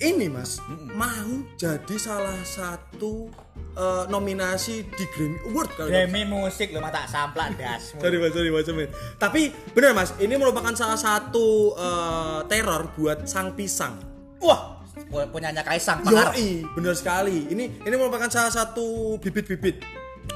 Ini 0.03 0.27
mas 0.27 0.59
mau 0.99 1.47
jadi 1.55 1.95
salah 1.95 2.43
satu 2.43 3.31
eh, 3.79 4.05
nominasi 4.11 4.83
di 4.83 5.05
Grammy 5.15 5.39
Award 5.47 5.71
kalau 5.79 5.95
Demi 5.95 6.27
musik 6.27 6.75
lo 6.75 6.83
mata 6.83 7.07
samplak 7.07 7.55
das. 7.55 7.95
Sorry 7.95 8.19
mas, 8.19 8.35
sorry 8.35 8.51
mas, 8.51 8.67
sorry. 8.67 8.91
Tapi 9.15 9.55
benar 9.71 9.95
mas, 9.95 10.11
ini 10.19 10.35
merupakan 10.35 10.75
salah 10.75 10.99
satu 10.99 11.79
eh, 11.79 12.41
teror 12.51 12.91
buat 12.99 13.31
sang 13.31 13.55
pisang. 13.55 13.95
Wah, 14.43 14.83
punyanya 15.31 15.63
Kaisang. 15.63 16.03
Yoi, 16.03 16.67
bener 16.75 16.99
sekali. 16.99 17.47
Ini 17.47 17.87
ini 17.87 17.95
merupakan 17.95 18.27
salah 18.27 18.51
satu 18.51 19.17
bibit-bibit. 19.23 19.87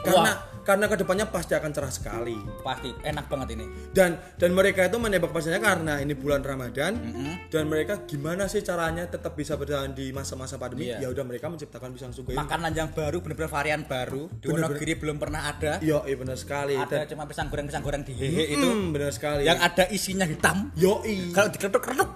Karena 0.07 0.56
karena 0.67 0.85
ke 0.85 0.99
depannya 0.99 1.31
pasti 1.31 1.55
akan 1.55 1.71
cerah 1.71 1.89
sekali. 1.89 2.35
Pasti 2.61 2.91
enak 2.93 3.31
banget 3.31 3.55
ini. 3.55 3.65
Dan 3.95 4.19
dan 4.35 4.51
mereka 4.51 4.83
itu 4.83 4.99
menembak 4.99 5.31
pasarnya 5.31 5.63
karena 5.63 6.03
ini 6.03 6.13
bulan 6.13 6.43
Ramadan 6.43 6.99
dan 7.47 7.65
mereka 7.65 8.03
gimana 8.03 8.51
sih 8.51 8.61
caranya 8.61 9.07
tetap 9.07 9.33
bisa 9.33 9.55
berjalan 9.55 9.95
di 9.95 10.11
masa-masa 10.11 10.59
pandemi? 10.59 10.91
Iya. 10.91 11.07
Ya 11.07 11.09
udah 11.09 11.23
mereka 11.23 11.47
menciptakan 11.47 11.95
pisang 11.95 12.11
sugo 12.11 12.35
ini. 12.35 12.39
Makanan 12.39 12.75
yang 12.75 12.91
baru 12.91 13.23
bener-bener 13.23 13.49
varian 13.49 13.87
baru. 13.87 14.27
Di. 14.35 14.51
Wonogiri 14.51 14.99
belum 14.99 15.17
pernah 15.17 15.47
ada. 15.47 15.79
Yoi, 15.79 16.13
bener 16.13 16.35
sekali. 16.35 16.75
Ada 16.75 17.07
Dan, 17.07 17.15
cuma 17.15 17.31
pisang 17.31 17.47
goreng 17.47 17.71
pisang 17.71 17.85
goreng 17.87 18.03
di 18.03 18.11
hehe 18.13 18.45
itu 18.51 18.67
Hmm, 18.67 18.91
bener 18.91 19.15
sekali. 19.15 19.47
yang 19.47 19.63
ada 19.63 19.87
isinya 19.89 20.27
hitam. 20.27 20.75
Yoi. 20.75 21.31
Kalau 21.31 21.47
diketuk-ketuk 21.49 22.11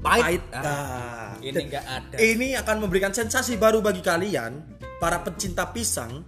pahit. 0.00 0.22
pahit. 0.24 0.42
Ah, 0.52 0.60
Nah, 0.60 1.30
ini 1.40 1.56
enggak 1.68 1.84
ada. 1.84 2.16
Ini 2.16 2.48
akan 2.60 2.76
memberikan 2.80 3.12
sensasi 3.12 3.56
baru 3.56 3.80
bagi 3.80 4.00
kalian 4.00 4.60
para 4.98 5.20
pecinta 5.20 5.68
pisang. 5.68 6.24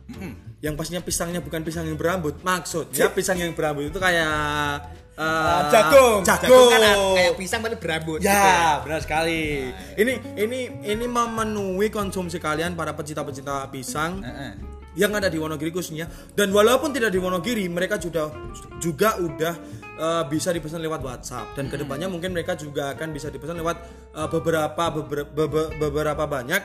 Yang 0.62 0.74
pastinya 0.78 1.02
pisangnya 1.02 1.40
bukan 1.42 1.60
pisang 1.60 1.84
yang 1.84 1.98
berambut. 1.98 2.38
Maksudnya 2.40 3.10
pisang 3.10 3.36
yang 3.36 3.50
berambut 3.52 3.90
itu 3.90 3.98
kayak 3.98 4.78
eh, 5.18 5.62
jagung. 5.68 6.22
Jagung. 6.22 6.70
kan 6.70 6.80
kayak 7.18 7.34
pisang 7.36 7.60
tapi 7.60 7.76
berambut. 7.76 8.22
Ya, 8.22 8.78
benar 8.80 9.02
sekali. 9.02 9.68
Ini 9.98 10.38
ini 10.38 10.58
ini 10.86 11.04
memenuhi 11.04 11.90
konsumsi 11.90 12.38
kalian 12.38 12.78
para 12.78 12.94
pecinta-pecinta 12.94 13.66
pisang 13.68 14.22
Heeh. 14.22 14.52
yang 14.94 15.10
ada 15.12 15.26
di 15.26 15.36
Wonogiri 15.36 15.74
khususnya. 15.74 16.06
Dan 16.32 16.54
walaupun 16.54 16.94
tidak 16.94 17.10
di 17.10 17.18
Wonogiri, 17.18 17.66
mereka 17.66 17.98
juga 17.98 18.30
juga 18.78 19.18
udah 19.18 19.81
eh, 19.94 20.24
bisa 20.26 20.50
dipesan 20.50 20.80
lewat 20.80 21.00
WhatsApp. 21.00 21.52
Dan 21.52 21.66
ke 21.66 21.76
depannya 21.76 22.06
mungkin 22.06 22.30
mereka 22.30 22.54
juga 22.54 22.92
akan 22.92 23.10
bisa 23.10 23.28
dipesan 23.28 23.56
lewat 23.56 23.76
eh, 24.12 24.28
beberapa 24.28 24.84
beber- 24.90 25.28
bebe- 25.28 25.72
beberapa 25.78 26.24
banyak 26.24 26.62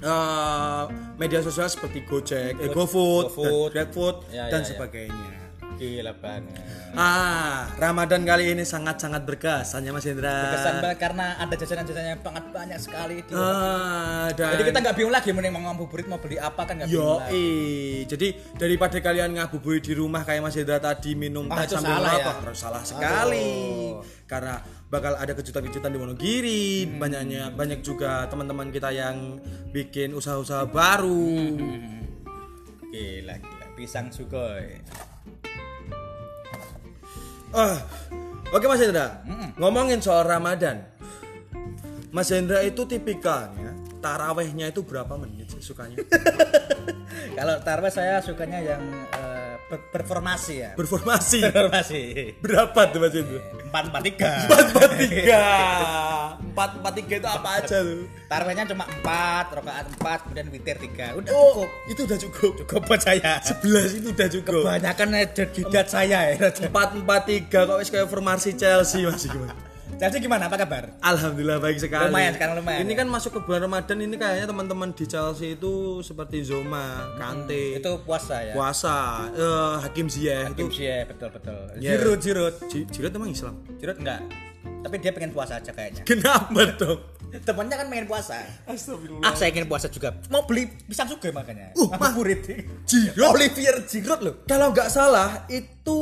eh, 0.00 0.82
media 1.14 1.40
sosial 1.40 1.66
seperti 1.66 2.02
Gojek, 2.02 2.58
eh, 2.58 2.68
GoFood, 2.68 3.30
GoFood. 3.30 3.70
dan 3.70 3.86
GrabFood 3.86 4.16
Ya, 4.28 4.44
dan 4.48 4.60
ya, 4.60 4.66
ya. 4.66 5.43
Gila 5.74 6.12
banget. 6.22 6.62
Ah, 6.94 7.66
Ramadan 7.74 8.22
kali 8.22 8.54
ini 8.54 8.62
sangat-sangat 8.62 9.26
berkesan 9.26 9.82
ya 9.82 9.90
Mas 9.90 10.06
Indra. 10.06 10.46
Berkesan 10.46 10.74
banget 10.78 10.98
karena 11.02 11.26
ada 11.34 11.50
jajanan-jajanan 11.50 12.10
yang 12.14 12.22
sangat 12.22 12.44
banyak 12.48 12.78
sekali 12.78 13.14
di 13.18 13.32
Ah, 13.34 14.30
dan 14.30 14.54
Jadi 14.54 14.62
kita 14.70 14.78
nggak 14.80 14.94
bingung 14.94 15.10
lagi 15.10 15.28
mending 15.34 15.50
mau 15.50 15.62
ngabuburit 15.66 16.06
mau 16.06 16.22
beli 16.22 16.38
apa 16.38 16.62
kan 16.62 16.78
nggak 16.78 16.88
bingung 16.88 17.18
lagi. 17.18 17.34
Yoi, 17.34 17.50
jadi 18.06 18.28
daripada 18.54 18.96
kalian 18.98 19.30
ngabuburit 19.34 19.82
di 19.82 19.94
rumah 19.94 20.22
kayak 20.22 20.40
Mas 20.40 20.54
Indra 20.54 20.78
tadi 20.78 21.10
minum 21.12 21.50
Ah, 21.50 21.58
teh 21.58 21.66
itu 21.66 21.74
sambil 21.74 21.94
salah 21.98 22.14
ya? 22.14 22.52
salah 22.54 22.82
sekali. 22.86 23.50
Karena 24.24 24.54
bakal 24.86 25.18
ada 25.18 25.32
kejutan-kejutan 25.32 25.90
di 25.90 25.98
Wonogiri, 25.98 26.66
Hmm. 26.86 26.96
banyaknya 26.96 27.50
banyak 27.50 27.82
juga 27.82 28.30
teman-teman 28.30 28.70
kita 28.70 28.88
yang 28.88 29.42
bikin 29.68 30.14
usaha-usaha 30.14 30.70
baru. 30.70 31.26
Hmm. 31.58 31.98
Gila 32.88 33.34
gila 33.36 33.66
pisang 33.74 34.06
sugoi. 34.08 34.78
Ah, 37.54 37.78
oke 38.50 38.66
Mas 38.66 38.82
Indra, 38.82 39.22
ngomongin 39.54 40.02
soal 40.02 40.26
Ramadan. 40.26 40.82
Mas 42.10 42.30
Indra 42.30 42.62
itu 42.62 42.82
tipikalnya 42.82 43.74
tarawehnya 43.98 44.68
itu 44.68 44.82
berapa 44.82 45.14
menit 45.16 45.50
sih 45.50 45.62
sukanya? 45.62 46.02
Kalau 47.38 47.54
tarwe 47.62 47.88
saya 47.88 48.18
sukanya 48.20 48.58
yang 48.60 48.82
eh, 49.10 49.14
ber- 49.14 49.33
berformasi 49.78 50.54
ya. 50.58 50.70
Berformasi. 50.74 51.38
Berformasi. 51.44 52.02
Berapa 52.40 52.80
tuh 52.90 52.98
Mas 53.02 53.14
Indra? 53.14 53.40
Empat 53.64 53.82
empat 53.90 54.02
tiga. 54.06 54.30
empat 54.46 54.64
empat 54.70 54.90
tiga 55.00 55.42
empat 56.54 56.70
empat 56.78 56.92
tiga 56.94 57.14
itu 57.18 57.28
apa 57.28 57.48
aja 57.58 57.78
tuh 57.82 58.06
Tarwehnya 58.30 58.64
cuma 58.70 58.84
empat, 58.86 59.46
rokaat 59.58 59.86
empat, 59.90 60.18
kemudian 60.26 60.46
witir 60.54 60.76
tiga. 60.78 61.06
Udah 61.18 61.30
oh 61.34 61.66
cukup. 61.66 61.68
itu 61.90 62.00
udah 62.06 62.18
cukup 62.22 62.52
Cukup 62.62 62.80
buat 62.86 63.00
saya. 63.02 63.32
sebelas 63.42 63.90
itu 63.90 64.08
udah 64.14 64.28
cukup 64.30 64.62
Kebanyakan 64.62 65.08
jidat 65.34 65.86
saya 65.90 66.18
ya. 66.30 66.48
empat 66.70 66.88
empat 66.94 67.22
tiga 67.26 67.58
kok 67.66 67.76
wis 67.82 67.90
kayak 67.90 68.06
formasi 68.06 68.54
Chelsea 68.54 69.02
masih 69.02 69.34
gimana 69.34 69.73
Chelsea 69.94 70.18
gimana? 70.18 70.48
Apa 70.48 70.56
kabar? 70.56 70.96
Alhamdulillah 70.98 71.58
baik 71.58 71.78
sekali. 71.78 72.08
Lumayan, 72.08 72.34
sekarang 72.34 72.54
lumayan, 72.58 72.82
Ini 72.82 72.90
ya? 72.90 72.98
kan 72.98 73.08
masuk 73.08 73.30
ke 73.30 73.40
bulan 73.42 73.62
Ramadan 73.62 73.96
ini 74.00 74.16
kayaknya 74.16 74.46
teman-teman 74.46 74.90
di 74.90 75.04
Chelsea 75.04 75.54
itu 75.54 75.72
seperti 76.00 76.42
Zoma, 76.42 77.14
Kante, 77.14 77.78
Itu 77.78 78.02
puasa 78.02 78.42
ya. 78.42 78.52
puasa, 78.52 78.96
eh, 79.30 79.74
Hakim 79.80 80.06
Ziyech 80.06 80.50
Hakim 80.50 80.66
itu 80.66 80.82
Ziyech, 80.82 81.04
betul 81.06 81.28
betul. 81.30 81.60
Ya. 81.78 81.94
Giroud, 81.94 82.18
Giroud. 82.18 82.54
Ji- 82.66 82.86
Giroud 82.86 83.12
emang 83.12 83.30
Islam. 83.30 83.54
Giroud 83.76 83.98
enggak. 83.98 84.20
Tapi 84.84 84.94
dia 84.98 85.12
pengen 85.12 85.30
puasa 85.30 85.56
aja 85.56 85.70
kayaknya. 85.70 86.02
Kenapa 86.10 86.60
dong? 86.74 87.00
Temennya 87.34 87.76
kan 87.76 87.86
pengen 87.88 88.06
puasa. 88.06 88.36
Astagfirullah. 88.64 89.24
Ah, 89.24 89.34
saya 89.34 89.50
ingin 89.50 89.66
puasa 89.66 89.88
juga. 89.88 90.14
Mau 90.28 90.44
beli 90.44 90.70
pisang 90.84 91.06
juga 91.06 91.30
makanya. 91.30 91.74
Uh, 91.74 91.90
Mas. 91.90 92.14
murid. 92.14 92.46
Giroud? 92.84 93.34
Olivier 93.34 93.74
Giroud 93.82 94.20
loh. 94.22 94.34
Kalau 94.44 94.70
nggak 94.70 94.86
salah 94.86 95.42
itu 95.48 95.98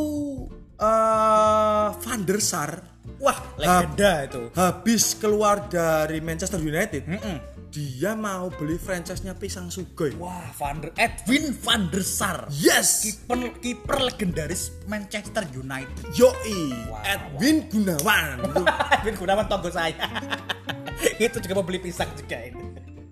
eh 0.76 1.89
Van 1.95 2.20
der 2.22 2.41
Sar 2.41 2.91
Wah, 3.23 3.39
legenda 3.55 4.27
itu. 4.27 4.43
habis 4.53 5.14
keluar 5.14 5.70
dari 5.70 6.18
Manchester 6.18 6.59
United, 6.59 7.07
Mm-mm. 7.07 7.39
dia 7.70 8.12
mau 8.12 8.51
beli 8.51 8.75
franchise-nya 8.75 9.39
Pisang 9.39 9.70
Sugoi. 9.70 10.18
Wah, 10.18 10.51
Van 10.59 10.83
der 10.83 10.91
Edwin 10.99 11.55
van 11.55 11.87
der 11.87 12.03
Sar. 12.03 12.51
Yes. 12.51 13.07
Kiper 13.07 13.55
kiper 13.57 13.99
legendaris 14.03 14.75
Manchester 14.85 15.47
United. 15.55 16.03
Yoi, 16.12 16.75
Wow. 16.91 16.99
Edwin 17.07 17.70
Gunawan. 17.70 18.43
Edwin 18.99 19.14
Gunawan 19.14 19.47
tonggo 19.47 19.70
saya. 19.70 19.95
itu 21.23 21.39
juga 21.39 21.55
mau 21.55 21.62
beli 21.62 21.79
pisang 21.79 22.11
juga 22.18 22.43
ini. 22.43 22.59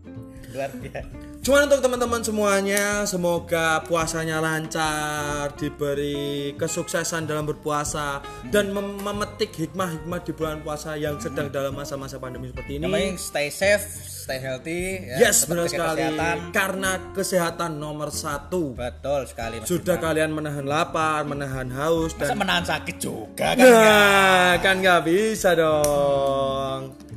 Luar 0.51 0.75
biasa. 0.75 1.30
Cuman 1.41 1.65
untuk 1.65 1.81
teman-teman 1.81 2.21
semuanya, 2.21 3.09
semoga 3.09 3.81
puasanya 3.89 4.45
lancar, 4.45 5.49
diberi 5.57 6.53
kesuksesan 6.53 7.25
dalam 7.25 7.49
berpuasa 7.49 8.21
dan 8.53 8.69
mem- 8.69 9.01
memetik 9.01 9.49
hikmah-hikmah 9.49 10.21
di 10.21 10.37
bulan 10.37 10.61
puasa 10.61 11.01
yang 11.01 11.17
sedang 11.17 11.49
dalam 11.49 11.73
masa-masa 11.73 12.21
pandemi 12.21 12.53
seperti 12.53 12.77
ini. 12.77 12.85
Penting 12.85 13.17
stay 13.17 13.49
safe, 13.49 13.81
stay 14.05 14.37
healthy. 14.37 15.01
ya, 15.09 15.33
Yes, 15.33 15.49
benar 15.49 15.65
sekali. 15.65 16.05
Kesehatan. 16.05 16.37
Karena 16.53 16.91
kesehatan 17.17 17.71
nomor 17.75 18.13
satu. 18.13 18.77
Betul 18.77 19.25
sekali. 19.25 19.65
Mas 19.65 19.67
Sudah 19.67 19.97
Bima. 19.97 20.05
kalian 20.13 20.31
menahan 20.37 20.67
lapar, 20.69 21.25
menahan 21.25 21.73
haus 21.73 22.13
Masa 22.15 22.21
dan 22.21 22.37
menahan 22.37 22.65
sakit 22.69 22.97
juga 23.01 23.57
kan? 23.57 23.65
Nah, 23.65 24.53
kan 24.61 24.77
nggak 24.77 25.09
bisa 25.09 25.57
dong. 25.57 27.10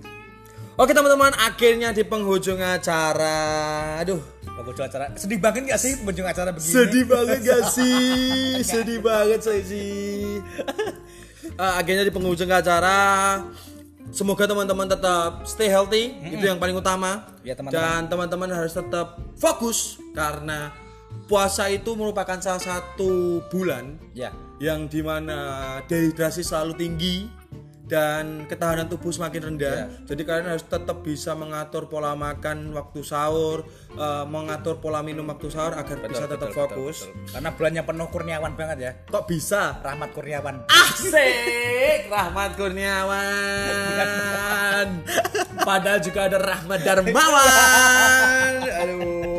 Oke 0.74 0.90
teman-teman, 0.90 1.30
akhirnya 1.36 1.94
di 1.94 2.02
penghujung 2.02 2.58
acara. 2.58 3.38
Aduh, 4.02 4.18
Bagus 4.54 4.80
acara. 4.80 5.10
Sedih 5.14 5.38
banget 5.38 5.66
gak 5.68 5.78
sih 5.78 5.98
pengunjung 5.98 6.26
acara 6.26 6.50
begini? 6.50 6.72
sedih 6.72 7.06
banget 7.06 7.40
gak 7.42 7.64
sih? 7.76 8.62
sedih 8.62 9.00
banget 9.02 9.40
saya 9.42 9.62
sih. 9.62 10.40
Eh, 11.54 11.74
akhirnya 11.76 12.06
di 12.06 12.10
penghujung 12.10 12.48
acara. 12.48 12.98
Semoga 14.10 14.46
teman-teman 14.46 14.86
tetap 14.86 15.42
stay 15.44 15.68
healthy, 15.68 16.14
itu 16.24 16.42
yang 16.44 16.58
paling 16.58 16.74
utama. 16.74 17.34
Ya, 17.42 17.54
teman-teman. 17.54 17.82
Dan 17.82 18.02
teman-teman 18.08 18.50
harus 18.52 18.72
tetap 18.72 19.18
fokus 19.36 19.98
karena 20.14 20.70
puasa 21.26 21.66
itu 21.68 21.94
merupakan 21.94 22.38
salah 22.38 22.62
satu 22.62 23.42
bulan 23.48 23.98
Ya. 24.14 24.30
yang 24.58 24.86
di 24.86 25.02
mana 25.02 25.38
dehidrasi 25.84 26.42
selalu 26.42 26.74
tinggi 26.78 27.16
dan 27.84 28.48
ketahanan 28.48 28.88
tubuh 28.88 29.12
semakin 29.12 29.54
rendah. 29.54 29.92
Ya. 29.92 30.08
Jadi 30.08 30.24
kalian 30.24 30.56
harus 30.56 30.64
tetap 30.64 31.04
bisa 31.04 31.36
mengatur 31.36 31.92
pola 31.92 32.16
makan 32.16 32.72
waktu 32.72 33.04
sahur, 33.04 33.68
eh, 33.92 34.26
mengatur 34.26 34.80
pola 34.80 35.04
minum 35.04 35.28
waktu 35.28 35.52
sahur 35.52 35.76
agar 35.76 36.00
bisa 36.08 36.24
tetap 36.24 36.48
betul, 36.48 36.64
fokus. 36.64 37.04
betul, 37.04 37.12
betul. 37.12 37.32
Karena 37.36 37.50
bulannya 37.52 37.84
penuh 37.84 38.08
kurniawan 38.08 38.56
banget 38.56 38.78
ya. 38.80 38.92
Kok 39.12 39.28
bisa? 39.28 39.84
Rahmat 39.84 40.16
Kurniawan. 40.16 40.64
Asik, 40.72 42.08
Rahmat 42.08 42.56
Kurniawan. 42.56 43.68
Padahal 45.68 46.00
juga 46.00 46.32
ada 46.32 46.40
Rahmat 46.40 46.80
Darmawan. 46.88 48.54
Aduh, 48.84 49.33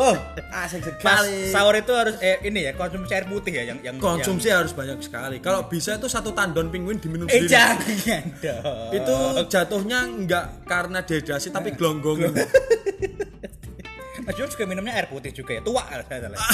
oh, 0.00 0.16
asik 0.50 0.80
Pas 0.98 1.20
sekali. 1.20 1.52
sahur 1.52 1.76
itu 1.76 1.92
harus 1.92 2.16
eh 2.18 2.40
ini 2.42 2.64
ya 2.64 2.72
konsumsi 2.72 3.12
air 3.12 3.28
putih 3.28 3.52
ya 3.52 3.68
yang 3.68 3.78
yang 3.80 4.00
Konsumsi 4.00 4.48
harus 4.48 4.72
banyak 4.72 4.96
sekali. 4.98 5.38
Kalau 5.38 5.68
bisa 5.68 5.94
itu 5.94 6.08
satu 6.08 6.32
tandon 6.32 6.72
penguin 6.72 6.96
diminum 6.96 7.28
yang, 7.28 7.36
eh 7.36 7.44
sendiri. 7.44 7.52
jangan 7.52 8.24
dong. 8.40 8.60
itu 8.90 9.16
jatuhnya 9.46 10.00
enggak 10.02 10.44
karena 10.64 10.98
dehidrasi 11.00 11.52
tapi 11.52 11.76
gelonggong 11.76 12.24
Mas 14.20 14.36
juga 14.36 14.62
minumnya 14.62 14.94
air 14.94 15.08
putih 15.08 15.32
juga 15.32 15.58
ya. 15.58 15.60
Tua 15.60 15.82
saya 16.06 16.20
salah. 16.24 16.38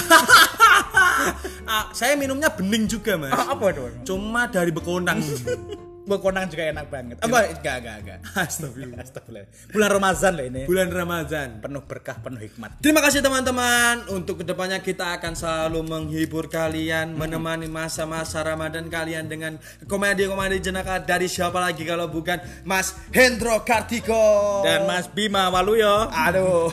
Ah, 1.66 1.88
saya 1.90 2.12
minumnya 2.14 2.52
bening 2.52 2.84
juga 2.86 3.16
mas 3.16 3.32
Ah, 3.32 3.56
apa 3.56 3.72
dong? 3.72 3.88
cuma 4.04 4.44
dari 4.46 4.68
bekonang 4.68 5.18
Bekonang 6.06 6.46
juga 6.46 6.70
enak 6.70 6.86
banget. 6.86 7.16
Apa? 7.18 7.38
Enggak, 7.50 7.76
enggak, 7.82 7.96
enggak. 8.02 8.18
Astagfirullah 8.46 8.98
Astagfirullah. 9.02 9.46
Bulan 9.74 9.90
Ramadan 9.90 10.32
loh 10.38 10.46
ini. 10.46 10.62
bulan 10.64 10.88
Ramadan 10.88 11.48
Penuh 11.58 11.82
berkah, 11.82 12.16
penuh 12.22 12.40
hikmat. 12.40 12.78
Terima 12.78 13.02
kasih 13.02 13.20
teman-teman 13.20 14.06
Untuk 14.14 14.40
ke 14.40 14.44
depannya 14.46 14.78
kita 14.78 15.18
akan 15.18 15.34
selalu 15.34 15.82
menghibur 15.82 16.46
kalian 16.46 17.12
Menemani 17.18 17.66
masa-masa 17.66 18.40
Ramadan 18.40 18.86
kalian 18.86 19.26
Dengan 19.26 19.58
komedi-komedi 19.84 20.62
jenaka 20.62 21.02
Dari 21.02 21.26
siapa 21.26 21.58
lagi 21.58 21.82
kalau 21.82 22.06
bukan 22.06 22.38
Mas 22.62 22.94
Hendro 23.10 23.66
Kartiko 23.66 24.62
Dan 24.62 24.86
Mas 24.86 25.10
Bima 25.10 25.50
Waluyo. 25.50 26.06
Aduh. 26.08 26.70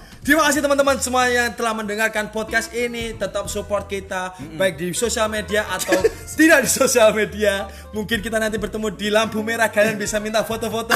Terima 0.20 0.44
kasih 0.44 0.60
teman-teman 0.60 1.00
semua 1.00 1.32
yang 1.32 1.48
telah 1.56 1.72
mendengarkan 1.72 2.28
podcast 2.28 2.70
ini. 2.76 3.16
Tetap 3.16 3.48
support 3.48 3.88
kita 3.88 4.36
baik 4.60 4.76
di 4.76 4.92
sosial 4.92 5.32
media 5.32 5.64
atau 5.68 5.96
tidak 6.38 6.68
di 6.68 6.70
sosial 6.70 7.16
media. 7.16 7.66
Mungkin 7.96 8.20
kita 8.20 8.36
nanti 8.36 8.60
bertemu 8.60 8.92
di 8.92 9.08
lampu 9.08 9.40
merah. 9.40 9.72
Kalian 9.72 9.96
bisa 9.96 10.20
minta 10.20 10.44
foto-foto 10.44 10.92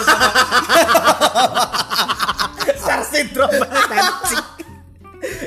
sama 2.84 3.04
syndrome 3.12 3.64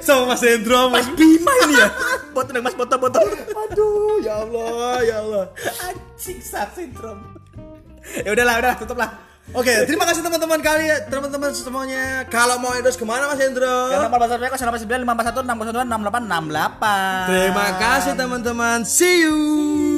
sama 0.08 0.34
Mas 0.34 0.42
Hendro. 0.42 0.88
Mas 0.88 1.08
Bima 1.14 1.52
ini 1.68 1.76
ya. 1.76 1.90
Foto 2.36 2.50
Mas 2.64 2.76
foto-foto. 2.78 3.20
Aduh, 3.68 4.24
ya 4.24 4.40
Allah, 4.46 4.98
ya 5.04 5.16
Allah. 5.20 5.46
Anjing 5.84 6.40
Star 6.40 6.72
syndrome. 6.72 7.22
Ya 8.24 8.32
udahlah, 8.32 8.56
udah 8.64 8.74
tutup 8.80 8.98
lah. 8.98 9.27
Oke, 9.56 9.72
terima 9.88 10.04
kasih 10.04 10.20
teman-teman 10.20 10.60
kalian, 10.60 11.08
teman-teman 11.08 11.56
semuanya. 11.56 12.28
Kalau 12.28 12.60
mau 12.60 12.76
endorse 12.76 13.00
ke 13.00 13.08
mana 13.08 13.32
Mas 13.32 13.40
Hendro? 13.40 13.88
Yang 13.88 14.12
nomor 14.12 14.20
WhatsApp 14.28 14.60
saya 14.60 14.76
089541 14.76 15.48
601 15.48 15.88
6868. 15.88 17.32
Terima 17.32 17.68
kasih 17.80 18.12
teman-teman. 18.20 18.78
See 18.84 19.24
you. 19.24 19.97